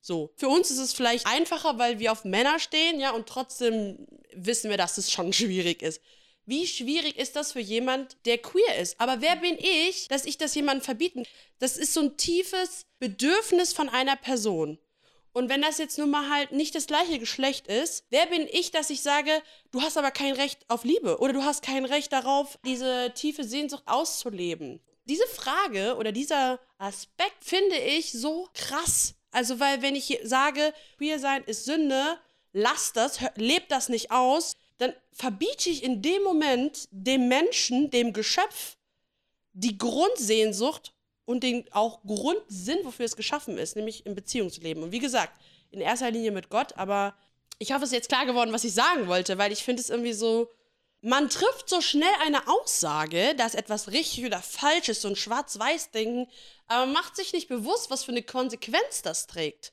So. 0.00 0.32
Für 0.36 0.48
uns 0.48 0.70
ist 0.70 0.78
es 0.78 0.92
vielleicht 0.92 1.26
einfacher, 1.26 1.78
weil 1.78 1.98
wir 2.00 2.12
auf 2.12 2.24
Männer 2.24 2.58
stehen, 2.58 3.00
ja, 3.00 3.12
und 3.12 3.28
trotzdem 3.28 4.06
wissen 4.34 4.68
wir, 4.68 4.76
dass 4.76 4.98
es 4.98 5.10
schon 5.10 5.32
schwierig 5.32 5.80
ist. 5.80 6.02
Wie 6.48 6.68
schwierig 6.68 7.18
ist 7.18 7.34
das 7.34 7.52
für 7.52 7.60
jemand, 7.60 8.16
der 8.24 8.38
queer 8.38 8.78
ist? 8.80 9.00
Aber 9.00 9.20
wer 9.20 9.34
bin 9.34 9.58
ich, 9.58 10.06
dass 10.06 10.24
ich 10.24 10.38
das 10.38 10.54
jemandem 10.54 10.84
verbieten? 10.84 11.24
Das 11.58 11.76
ist 11.76 11.92
so 11.92 12.00
ein 12.02 12.16
tiefes 12.16 12.86
Bedürfnis 13.00 13.72
von 13.72 13.88
einer 13.88 14.14
Person. 14.14 14.78
Und 15.32 15.48
wenn 15.48 15.60
das 15.60 15.78
jetzt 15.78 15.98
nun 15.98 16.08
mal 16.08 16.30
halt 16.30 16.52
nicht 16.52 16.76
das 16.76 16.86
gleiche 16.86 17.18
Geschlecht 17.18 17.66
ist, 17.66 18.04
wer 18.10 18.26
bin 18.26 18.46
ich, 18.50 18.70
dass 18.70 18.90
ich 18.90 19.02
sage, 19.02 19.42
du 19.72 19.82
hast 19.82 19.98
aber 19.98 20.12
kein 20.12 20.34
Recht 20.34 20.64
auf 20.68 20.84
Liebe 20.84 21.18
oder 21.18 21.32
du 21.32 21.42
hast 21.42 21.62
kein 21.62 21.84
Recht 21.84 22.12
darauf, 22.12 22.58
diese 22.64 23.12
tiefe 23.14 23.42
Sehnsucht 23.42 23.82
auszuleben? 23.84 24.80
Diese 25.04 25.26
Frage 25.26 25.96
oder 25.96 26.12
dieser 26.12 26.60
Aspekt 26.78 27.44
finde 27.44 27.76
ich 27.76 28.12
so 28.12 28.48
krass. 28.54 29.14
Also, 29.32 29.58
weil 29.58 29.82
wenn 29.82 29.96
ich 29.96 30.20
sage, 30.22 30.72
queer 30.96 31.18
sein 31.18 31.42
ist 31.44 31.64
Sünde, 31.64 32.18
lass 32.52 32.92
das, 32.92 33.18
lebt 33.34 33.70
das 33.72 33.88
nicht 33.88 34.12
aus, 34.12 34.56
dann 34.78 34.92
verbiete 35.12 35.70
ich 35.70 35.82
in 35.82 36.02
dem 36.02 36.22
Moment 36.22 36.88
dem 36.90 37.28
Menschen, 37.28 37.90
dem 37.90 38.12
Geschöpf, 38.12 38.76
die 39.52 39.78
Grundsehnsucht 39.78 40.92
und 41.24 41.42
den 41.42 41.64
auch 41.72 42.02
Grundsinn, 42.04 42.78
wofür 42.84 43.06
es 43.06 43.16
geschaffen 43.16 43.58
ist, 43.58 43.76
nämlich 43.76 44.06
in 44.06 44.14
Beziehung 44.14 44.50
zu 44.50 44.60
leben. 44.60 44.82
Und 44.82 44.92
wie 44.92 44.98
gesagt, 44.98 45.40
in 45.70 45.80
erster 45.80 46.10
Linie 46.10 46.30
mit 46.30 46.50
Gott, 46.50 46.76
aber 46.76 47.16
ich 47.58 47.72
hoffe, 47.72 47.84
es 47.84 47.90
ist 47.90 47.96
jetzt 47.96 48.08
klar 48.08 48.26
geworden, 48.26 48.52
was 48.52 48.64
ich 48.64 48.74
sagen 48.74 49.08
wollte, 49.08 49.38
weil 49.38 49.52
ich 49.52 49.64
finde 49.64 49.80
es 49.80 49.90
irgendwie 49.90 50.12
so, 50.12 50.50
man 51.00 51.28
trifft 51.28 51.68
so 51.68 51.80
schnell 51.80 52.08
eine 52.24 52.48
Aussage, 52.48 53.34
dass 53.36 53.54
etwas 53.54 53.92
richtig 53.92 54.24
oder 54.24 54.40
falsch 54.40 54.88
ist, 54.88 55.02
so 55.02 55.08
ein 55.08 55.16
Schwarz-Weiß-Denken, 55.16 56.28
aber 56.66 56.86
man 56.86 56.94
macht 56.94 57.16
sich 57.16 57.32
nicht 57.32 57.48
bewusst, 57.48 57.90
was 57.90 58.04
für 58.04 58.12
eine 58.12 58.22
Konsequenz 58.22 59.02
das 59.02 59.26
trägt. 59.26 59.72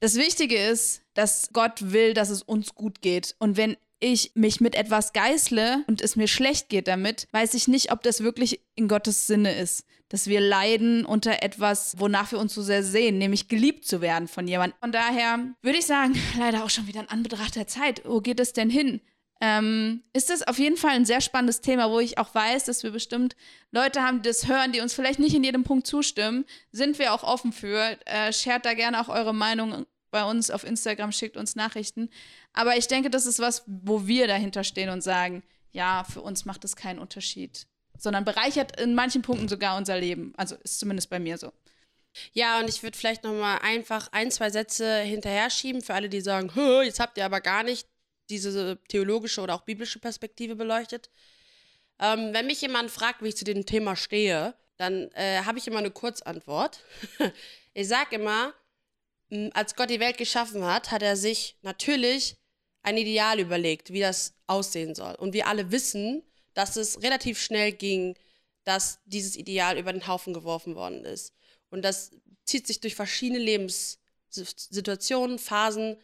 Das 0.00 0.16
Wichtige 0.16 0.56
ist, 0.56 1.00
dass 1.14 1.50
Gott 1.52 1.92
will, 1.92 2.12
dass 2.14 2.28
es 2.28 2.42
uns 2.42 2.74
gut 2.74 3.00
geht. 3.00 3.34
Und 3.38 3.56
wenn 3.56 3.76
ich 4.04 4.32
mich 4.34 4.60
mit 4.60 4.74
etwas 4.74 5.12
geißle 5.12 5.84
und 5.86 6.00
es 6.00 6.16
mir 6.16 6.28
schlecht 6.28 6.68
geht 6.68 6.88
damit, 6.88 7.26
weiß 7.32 7.54
ich 7.54 7.68
nicht, 7.68 7.90
ob 7.90 8.02
das 8.02 8.22
wirklich 8.22 8.60
in 8.74 8.88
Gottes 8.88 9.26
Sinne 9.26 9.54
ist. 9.54 9.84
Dass 10.10 10.26
wir 10.26 10.40
leiden 10.40 11.04
unter 11.04 11.42
etwas, 11.42 11.98
wonach 11.98 12.30
wir 12.30 12.38
uns 12.38 12.54
so 12.54 12.62
sehr 12.62 12.82
sehen, 12.82 13.18
nämlich 13.18 13.48
geliebt 13.48 13.86
zu 13.86 14.00
werden 14.00 14.28
von 14.28 14.46
jemandem. 14.46 14.78
Von 14.78 14.92
daher 14.92 15.38
würde 15.62 15.78
ich 15.78 15.86
sagen, 15.86 16.14
leider 16.38 16.64
auch 16.64 16.70
schon 16.70 16.86
wieder 16.86 17.00
in 17.00 17.08
Anbetracht 17.08 17.56
der 17.56 17.66
Zeit, 17.66 18.02
wo 18.04 18.20
geht 18.20 18.38
es 18.40 18.52
denn 18.52 18.70
hin? 18.70 19.00
Ähm, 19.40 20.02
ist 20.12 20.30
das 20.30 20.46
auf 20.46 20.58
jeden 20.58 20.76
Fall 20.76 20.92
ein 20.92 21.04
sehr 21.04 21.20
spannendes 21.20 21.60
Thema, 21.60 21.90
wo 21.90 21.98
ich 21.98 22.18
auch 22.18 22.34
weiß, 22.34 22.64
dass 22.64 22.82
wir 22.82 22.92
bestimmt 22.92 23.34
Leute 23.72 24.02
haben, 24.02 24.22
die 24.22 24.28
das 24.28 24.46
hören, 24.46 24.72
die 24.72 24.80
uns 24.80 24.94
vielleicht 24.94 25.18
nicht 25.18 25.34
in 25.34 25.42
jedem 25.44 25.64
Punkt 25.64 25.86
zustimmen. 25.86 26.44
Sind 26.70 26.98
wir 26.98 27.12
auch 27.12 27.24
offen 27.24 27.52
für. 27.52 27.96
Äh, 28.06 28.32
shared 28.32 28.64
da 28.64 28.74
gerne 28.74 29.00
auch 29.00 29.08
eure 29.08 29.34
Meinung 29.34 29.86
bei 30.14 30.24
uns 30.24 30.48
auf 30.48 30.62
Instagram, 30.62 31.10
schickt 31.10 31.36
uns 31.36 31.56
Nachrichten. 31.56 32.08
Aber 32.52 32.76
ich 32.76 32.86
denke, 32.86 33.10
das 33.10 33.26
ist 33.26 33.40
was, 33.40 33.64
wo 33.66 34.06
wir 34.06 34.28
dahinter 34.28 34.62
stehen 34.62 34.88
und 34.90 35.02
sagen, 35.02 35.42
ja, 35.72 36.04
für 36.04 36.22
uns 36.22 36.44
macht 36.44 36.64
es 36.64 36.76
keinen 36.76 37.00
Unterschied, 37.00 37.66
sondern 37.98 38.24
bereichert 38.24 38.80
in 38.80 38.94
manchen 38.94 39.22
Punkten 39.22 39.48
sogar 39.48 39.76
unser 39.76 39.98
Leben. 39.98 40.32
Also 40.36 40.54
ist 40.62 40.78
zumindest 40.78 41.10
bei 41.10 41.18
mir 41.18 41.36
so. 41.36 41.52
Ja, 42.32 42.60
und 42.60 42.68
ich 42.68 42.84
würde 42.84 42.96
vielleicht 42.96 43.24
noch 43.24 43.32
mal 43.32 43.58
einfach 43.58 44.06
ein, 44.12 44.30
zwei 44.30 44.50
Sätze 44.50 45.00
hinterher 45.00 45.50
schieben 45.50 45.82
für 45.82 45.94
alle, 45.94 46.08
die 46.08 46.20
sagen, 46.20 46.52
jetzt 46.84 47.00
habt 47.00 47.18
ihr 47.18 47.24
aber 47.24 47.40
gar 47.40 47.64
nicht 47.64 47.88
diese 48.30 48.78
theologische 48.86 49.40
oder 49.40 49.56
auch 49.56 49.62
biblische 49.62 49.98
Perspektive 49.98 50.54
beleuchtet. 50.54 51.10
Ähm, 51.98 52.32
wenn 52.32 52.46
mich 52.46 52.60
jemand 52.60 52.92
fragt, 52.92 53.20
wie 53.20 53.30
ich 53.30 53.36
zu 53.36 53.44
dem 53.44 53.66
Thema 53.66 53.96
stehe, 53.96 54.54
dann 54.76 55.10
äh, 55.14 55.42
habe 55.42 55.58
ich 55.58 55.66
immer 55.66 55.80
eine 55.80 55.90
Kurzantwort. 55.90 56.84
ich 57.74 57.88
sage 57.88 58.14
immer, 58.14 58.54
als 59.54 59.74
Gott 59.74 59.90
die 59.90 60.00
Welt 60.00 60.18
geschaffen 60.18 60.64
hat, 60.64 60.90
hat 60.90 61.02
er 61.02 61.16
sich 61.16 61.56
natürlich 61.62 62.36
ein 62.82 62.96
Ideal 62.96 63.40
überlegt, 63.40 63.92
wie 63.92 64.00
das 64.00 64.34
aussehen 64.46 64.94
soll. 64.94 65.14
Und 65.14 65.32
wir 65.32 65.46
alle 65.46 65.70
wissen, 65.70 66.22
dass 66.52 66.76
es 66.76 67.02
relativ 67.02 67.40
schnell 67.40 67.72
ging, 67.72 68.16
dass 68.64 69.00
dieses 69.04 69.36
Ideal 69.36 69.78
über 69.78 69.92
den 69.92 70.06
Haufen 70.06 70.34
geworfen 70.34 70.74
worden 70.74 71.04
ist. 71.04 71.34
Und 71.70 71.82
das 71.82 72.12
zieht 72.44 72.66
sich 72.66 72.80
durch 72.80 72.94
verschiedene 72.94 73.38
Lebenssituationen, 73.40 75.38
Phasen, 75.38 75.96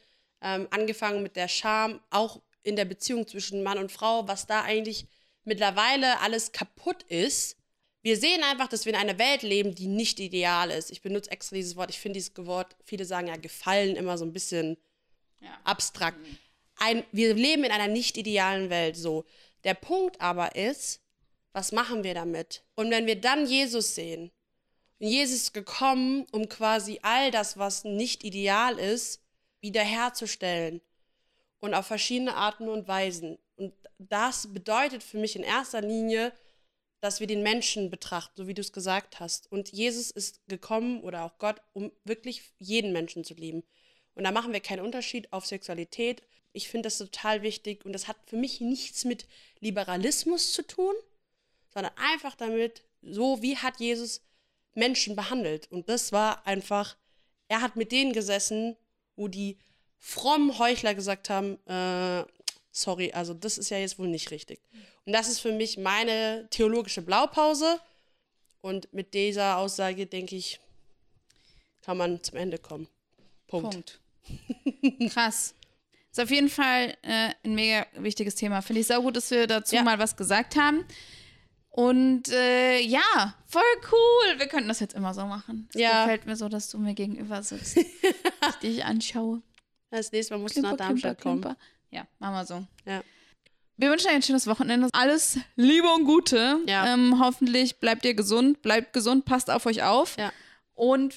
ähm, 0.42 0.68
angefangen 0.70 1.22
mit 1.22 1.36
der 1.36 1.48
Scham, 1.48 2.00
auch 2.10 2.40
in 2.62 2.76
der 2.76 2.84
Beziehung 2.84 3.26
zwischen 3.26 3.62
Mann 3.62 3.78
und 3.78 3.92
Frau, 3.92 4.26
was 4.28 4.46
da 4.46 4.62
eigentlich 4.62 5.06
mittlerweile 5.44 6.20
alles 6.20 6.52
kaputt 6.52 7.02
ist. 7.04 7.56
Wir 8.02 8.16
sehen 8.16 8.42
einfach, 8.42 8.68
dass 8.68 8.86
wir 8.86 8.94
in 8.94 8.98
einer 8.98 9.18
Welt 9.18 9.42
leben, 9.42 9.74
die 9.74 9.86
nicht 9.86 10.20
ideal 10.20 10.70
ist. 10.70 10.90
Ich 10.90 11.02
benutze 11.02 11.30
extra 11.30 11.56
dieses 11.56 11.76
Wort. 11.76 11.90
Ich 11.90 12.00
finde 12.00 12.18
dieses 12.18 12.34
Wort, 12.38 12.76
viele 12.84 13.04
sagen 13.04 13.28
ja, 13.28 13.36
gefallen 13.36 13.96
immer 13.96 14.16
so 14.16 14.24
ein 14.24 14.32
bisschen 14.32 14.78
ja. 15.40 15.48
abstrakt. 15.64 16.18
Mhm. 16.18 16.38
Ein, 16.76 17.04
wir 17.12 17.34
leben 17.34 17.64
in 17.64 17.72
einer 17.72 17.88
nicht 17.88 18.16
idealen 18.16 18.70
Welt, 18.70 18.96
so. 18.96 19.24
Der 19.64 19.74
Punkt 19.74 20.20
aber 20.20 20.56
ist, 20.56 21.00
was 21.52 21.72
machen 21.72 22.04
wir 22.04 22.14
damit? 22.14 22.62
Und 22.74 22.90
wenn 22.90 23.06
wir 23.06 23.20
dann 23.20 23.46
Jesus 23.46 23.94
sehen, 23.94 24.30
Jesus 24.98 25.36
ist 25.36 25.54
gekommen, 25.54 26.26
um 26.30 26.48
quasi 26.48 27.00
all 27.02 27.30
das, 27.30 27.58
was 27.58 27.84
nicht 27.84 28.24
ideal 28.24 28.78
ist, 28.78 29.20
wiederherzustellen 29.60 30.80
und 31.58 31.74
auf 31.74 31.86
verschiedene 31.86 32.34
Arten 32.34 32.68
und 32.68 32.88
Weisen. 32.88 33.38
Und 33.56 33.74
das 33.98 34.52
bedeutet 34.52 35.02
für 35.02 35.18
mich 35.18 35.36
in 35.36 35.42
erster 35.42 35.80
Linie, 35.80 36.32
dass 37.00 37.20
wir 37.20 37.26
den 37.26 37.42
Menschen 37.42 37.90
betrachten, 37.90 38.34
so 38.36 38.46
wie 38.46 38.54
du 38.54 38.60
es 38.60 38.72
gesagt 38.72 39.20
hast. 39.20 39.50
Und 39.50 39.72
Jesus 39.72 40.10
ist 40.10 40.40
gekommen 40.48 41.00
oder 41.00 41.24
auch 41.24 41.38
Gott, 41.38 41.60
um 41.72 41.90
wirklich 42.04 42.42
jeden 42.58 42.92
Menschen 42.92 43.24
zu 43.24 43.34
lieben. 43.34 43.62
Und 44.14 44.24
da 44.24 44.32
machen 44.32 44.52
wir 44.52 44.60
keinen 44.60 44.84
Unterschied 44.84 45.32
auf 45.32 45.46
Sexualität. 45.46 46.22
Ich 46.52 46.68
finde 46.68 46.86
das 46.86 46.98
total 46.98 47.42
wichtig 47.42 47.84
und 47.84 47.92
das 47.92 48.08
hat 48.08 48.16
für 48.26 48.36
mich 48.36 48.60
nichts 48.60 49.04
mit 49.04 49.26
Liberalismus 49.60 50.52
zu 50.52 50.66
tun, 50.66 50.94
sondern 51.72 51.92
einfach 51.96 52.34
damit, 52.34 52.82
so 53.02 53.40
wie 53.40 53.56
hat 53.56 53.80
Jesus 53.80 54.22
Menschen 54.74 55.16
behandelt. 55.16 55.70
Und 55.70 55.88
das 55.88 56.12
war 56.12 56.46
einfach, 56.46 56.96
er 57.48 57.62
hat 57.62 57.76
mit 57.76 57.92
denen 57.92 58.12
gesessen, 58.12 58.76
wo 59.16 59.28
die 59.28 59.58
frommen 59.96 60.58
Heuchler 60.58 60.94
gesagt 60.94 61.30
haben, 61.30 61.58
äh, 61.66 62.24
sorry, 62.70 63.12
also 63.12 63.34
das 63.34 63.58
ist 63.58 63.70
ja 63.70 63.78
jetzt 63.78 63.98
wohl 63.98 64.08
nicht 64.08 64.30
richtig. 64.30 64.60
Und 65.04 65.12
das 65.12 65.28
ist 65.28 65.40
für 65.40 65.52
mich 65.52 65.76
meine 65.78 66.46
theologische 66.50 67.02
Blaupause. 67.02 67.80
Und 68.60 68.92
mit 68.92 69.14
dieser 69.14 69.56
Aussage, 69.56 70.06
denke 70.06 70.36
ich, 70.36 70.60
kann 71.82 71.96
man 71.96 72.22
zum 72.22 72.36
Ende 72.36 72.58
kommen. 72.58 72.88
Punkt. 73.46 73.72
Punkt. 73.72 75.12
Krass. 75.12 75.54
Ist 76.10 76.20
auf 76.20 76.30
jeden 76.30 76.48
Fall 76.48 76.96
äh, 77.02 77.30
ein 77.44 77.54
mega 77.54 77.86
wichtiges 77.94 78.34
Thema. 78.34 78.62
Finde 78.62 78.80
ich 78.80 78.86
sehr 78.88 79.00
gut, 79.00 79.16
dass 79.16 79.30
wir 79.30 79.46
dazu 79.46 79.76
ja. 79.76 79.82
mal 79.82 79.98
was 79.98 80.16
gesagt 80.16 80.56
haben. 80.56 80.84
Und 81.70 82.28
äh, 82.30 82.80
ja, 82.80 83.34
voll 83.46 83.62
cool. 83.92 84.38
Wir 84.38 84.48
könnten 84.48 84.68
das 84.68 84.80
jetzt 84.80 84.94
immer 84.94 85.14
so 85.14 85.24
machen. 85.24 85.68
Es 85.72 85.80
ja. 85.80 86.04
gefällt 86.04 86.26
mir 86.26 86.34
so, 86.36 86.48
dass 86.48 86.68
du 86.68 86.78
mir 86.78 86.94
gegenüber 86.94 87.42
sitzt. 87.42 87.76
ich 88.48 88.54
dich 88.62 88.84
anschaue. 88.84 89.40
Das 89.90 90.10
nächste 90.10 90.34
Mal 90.34 90.40
musst 90.40 90.54
klimper, 90.54 90.70
du 90.70 90.76
nach 90.76 90.86
Darmstadt 90.88 91.20
klimper, 91.20 91.50
kommen. 91.50 91.56
Ja, 91.90 92.06
machen 92.18 92.34
wir 92.34 92.44
so. 92.44 92.66
Ja. 92.84 93.02
Wir 93.76 93.90
wünschen 93.90 94.08
euch 94.08 94.14
ein 94.14 94.22
schönes 94.22 94.46
Wochenende. 94.46 94.88
Alles 94.92 95.38
Liebe 95.56 95.88
und 95.88 96.04
Gute. 96.04 96.58
Ja. 96.66 96.92
Ähm, 96.92 97.18
hoffentlich 97.18 97.80
bleibt 97.80 98.04
ihr 98.04 98.14
gesund, 98.14 98.60
bleibt 98.62 98.92
gesund, 98.92 99.24
passt 99.24 99.50
auf 99.50 99.64
euch 99.66 99.82
auf. 99.82 100.16
Ja. 100.18 100.32
Und 100.74 101.14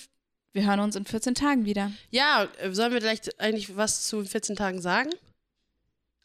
wir 0.53 0.65
hören 0.65 0.79
uns 0.79 0.95
in 0.95 1.05
14 1.05 1.35
Tagen 1.35 1.65
wieder. 1.65 1.91
Ja, 2.09 2.47
sollen 2.71 2.93
wir 2.93 3.01
vielleicht 3.01 3.39
eigentlich 3.39 3.75
was 3.75 4.07
zu 4.07 4.23
14 4.23 4.55
Tagen 4.55 4.81
sagen? 4.81 5.09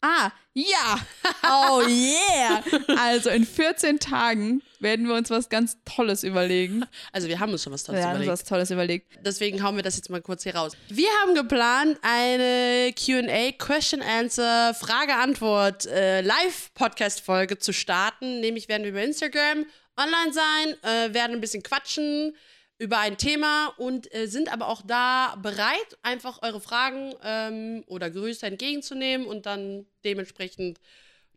Ah, 0.01 0.31
ja. 0.53 0.99
Oh 1.43 1.81
yeah. 1.87 2.63
Also 2.97 3.29
in 3.29 3.45
14 3.45 3.99
Tagen 3.99 4.61
werden 4.79 5.07
wir 5.07 5.15
uns 5.15 5.29
was 5.29 5.49
ganz 5.49 5.77
Tolles 5.83 6.23
überlegen. 6.23 6.85
Also 7.11 7.27
wir 7.27 7.39
haben 7.39 7.51
uns 7.51 7.63
schon 7.63 7.73
was 7.73 7.83
Tolles 7.83 7.99
wir 7.99 8.03
überlegt. 8.03 8.19
Wir 8.19 8.27
haben 8.27 8.31
uns 8.31 8.41
was 8.41 8.47
Tolles 8.47 8.71
überlegt. 8.71 9.11
Deswegen 9.25 9.63
hauen 9.63 9.75
wir 9.75 9.83
das 9.83 9.97
jetzt 9.97 10.09
mal 10.09 10.21
kurz 10.21 10.43
hier 10.43 10.55
raus. 10.55 10.73
Wir 10.87 11.09
haben 11.21 11.35
geplant, 11.35 11.97
eine 12.01 12.93
Q&A, 12.93 13.51
Question-Answer, 13.51 14.73
Frage-Antwort, 14.73 15.85
äh, 15.87 16.21
Live-Podcast-Folge 16.21 17.59
zu 17.59 17.73
starten. 17.73 18.39
Nämlich 18.39 18.69
werden 18.69 18.83
wir 18.83 18.91
über 18.91 19.03
Instagram 19.03 19.65
online 19.97 20.33
sein, 20.33 20.75
äh, 20.83 21.13
werden 21.13 21.33
ein 21.33 21.41
bisschen 21.41 21.63
quatschen, 21.63 22.35
über 22.79 22.97
ein 22.97 23.17
Thema 23.17 23.73
und 23.77 24.13
äh, 24.15 24.27
sind 24.27 24.51
aber 24.51 24.67
auch 24.69 24.81
da 24.81 25.35
bereit, 25.41 25.97
einfach 26.01 26.41
eure 26.41 26.61
Fragen 26.61 27.13
ähm, 27.23 27.83
oder 27.87 28.09
Grüße 28.09 28.45
entgegenzunehmen 28.45 29.27
und 29.27 29.45
dann 29.45 29.85
dementsprechend 30.05 30.79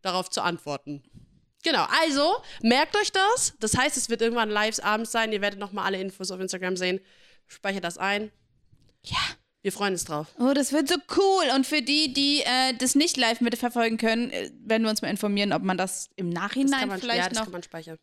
darauf 0.02 0.30
zu 0.30 0.40
antworten. 0.40 1.02
Genau, 1.64 1.84
also 2.00 2.36
merkt 2.62 2.96
euch 2.96 3.12
das. 3.12 3.54
Das 3.60 3.76
heißt, 3.76 3.96
es 3.96 4.08
wird 4.08 4.22
irgendwann 4.22 4.50
live 4.50 4.82
abends 4.82 5.12
sein. 5.12 5.32
Ihr 5.32 5.40
werdet 5.40 5.58
nochmal 5.58 5.86
alle 5.86 6.00
Infos 6.00 6.30
auf 6.30 6.40
Instagram 6.40 6.76
sehen. 6.76 7.00
Speichert 7.46 7.84
das 7.84 7.98
ein. 7.98 8.30
Ja. 9.04 9.18
Wir 9.62 9.70
freuen 9.70 9.92
uns 9.92 10.04
drauf. 10.04 10.26
Oh, 10.40 10.52
das 10.54 10.72
wird 10.72 10.88
so 10.88 10.96
cool. 11.16 11.44
Und 11.54 11.68
für 11.68 11.82
die, 11.82 12.12
die 12.12 12.40
äh, 12.40 12.74
das 12.78 12.96
nicht 12.96 13.16
live 13.16 13.40
mitverfolgen 13.40 13.96
können, 13.96 14.30
äh, 14.30 14.50
werden 14.64 14.82
wir 14.82 14.90
uns 14.90 15.02
mal 15.02 15.08
informieren, 15.08 15.52
ob 15.52 15.62
man 15.62 15.78
das 15.78 16.10
im 16.16 16.30
Nachhinein 16.30 16.80
das 16.80 16.88
man, 16.88 17.00
vielleicht 17.00 17.22
ja, 17.22 17.28
das 17.28 17.38
noch. 17.38 17.44
Kann 17.44 17.52
man 17.52 17.62
speichern. 17.62 17.96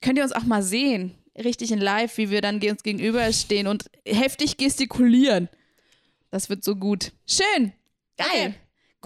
Könnt 0.00 0.18
ihr 0.18 0.24
uns 0.24 0.32
auch 0.32 0.42
mal 0.42 0.64
sehen 0.64 1.16
richtig 1.44 1.72
in 1.72 1.80
live, 1.80 2.16
wie 2.16 2.30
wir 2.30 2.40
dann 2.40 2.60
uns 2.62 2.82
gegenüberstehen 2.82 3.66
und 3.66 3.90
heftig 4.06 4.56
gestikulieren. 4.56 5.48
Das 6.30 6.48
wird 6.48 6.64
so 6.64 6.76
gut. 6.76 7.12
Schön. 7.26 7.72
Geil. 8.16 8.28
Okay. 8.28 8.54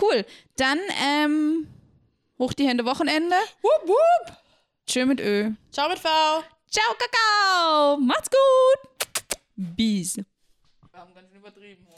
Cool. 0.01 0.27
Dann 0.57 0.79
ähm, 1.03 1.69
hoch 2.39 2.53
die 2.53 2.67
Hände 2.67 2.85
Wochenende. 2.85 3.37
Wupp, 3.63 3.89
wupp. 3.89 4.37
Tschö 4.87 5.07
mit 5.07 5.21
Ö. 5.21 5.53
Ciao 5.71 5.89
mit 5.89 5.99
V. 5.99 6.09
Ciao, 6.69 6.95
Kakao. 6.99 7.97
Macht's 7.99 8.29
gut. 8.29 9.09
Bis. 9.57 10.17
Wir 10.17 10.25
haben 10.93 11.15
ganz 11.15 11.33
übertrieben 11.33 11.87
heute. 11.89 11.95